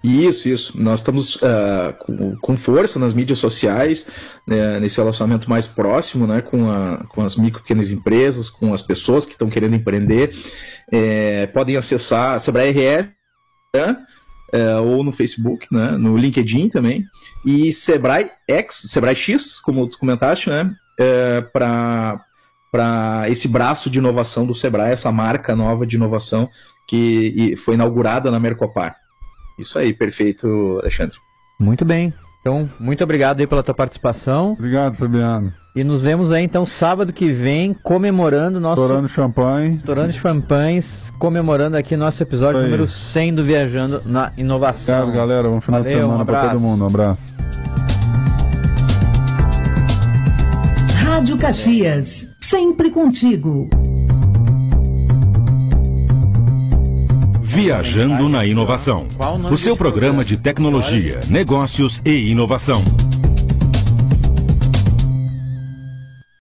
[0.04, 0.82] Isso, isso.
[0.82, 4.08] Nós estamos uh, com, com, força nas mídias sociais,
[4.48, 8.82] né, nesse relacionamento mais próximo né, com, a, com as micro pequenas empresas, com as
[8.82, 10.34] pessoas que estão querendo empreender.
[10.90, 13.10] É, podem acessar a Sebrae RS,
[13.76, 13.98] né,
[14.54, 17.04] é, ou no Facebook, né, no LinkedIn também,
[17.46, 24.48] e Sebrae X, Sebrae X, como tu comentaste, né, é, para esse braço de inovação
[24.48, 26.50] do Sebrae, essa marca nova de inovação
[26.88, 28.96] que foi inaugurada na Mercopar.
[29.60, 31.18] Isso aí, perfeito, Alexandre.
[31.60, 32.14] Muito bem.
[32.42, 34.54] Então, muito obrigado aí pela tua participação.
[34.54, 35.54] Obrigado, Fabiano.
[35.76, 38.82] E nos vemos aí então sábado que vem, comemorando nosso.
[38.82, 39.76] Estourando champanhe.
[39.76, 45.04] Estourando champanhes, comemorando aqui nosso episódio número 100 do Viajando na Inovação.
[45.04, 45.50] Obrigado, galera.
[45.50, 46.84] Bom final Valeu, de semana um para todo mundo.
[46.84, 47.22] Um abraço.
[50.98, 53.70] Rádio Caxias, sempre contigo.
[57.62, 59.06] Viajando na Inovação.
[59.52, 62.82] O seu programa de tecnologia, negócios e inovação.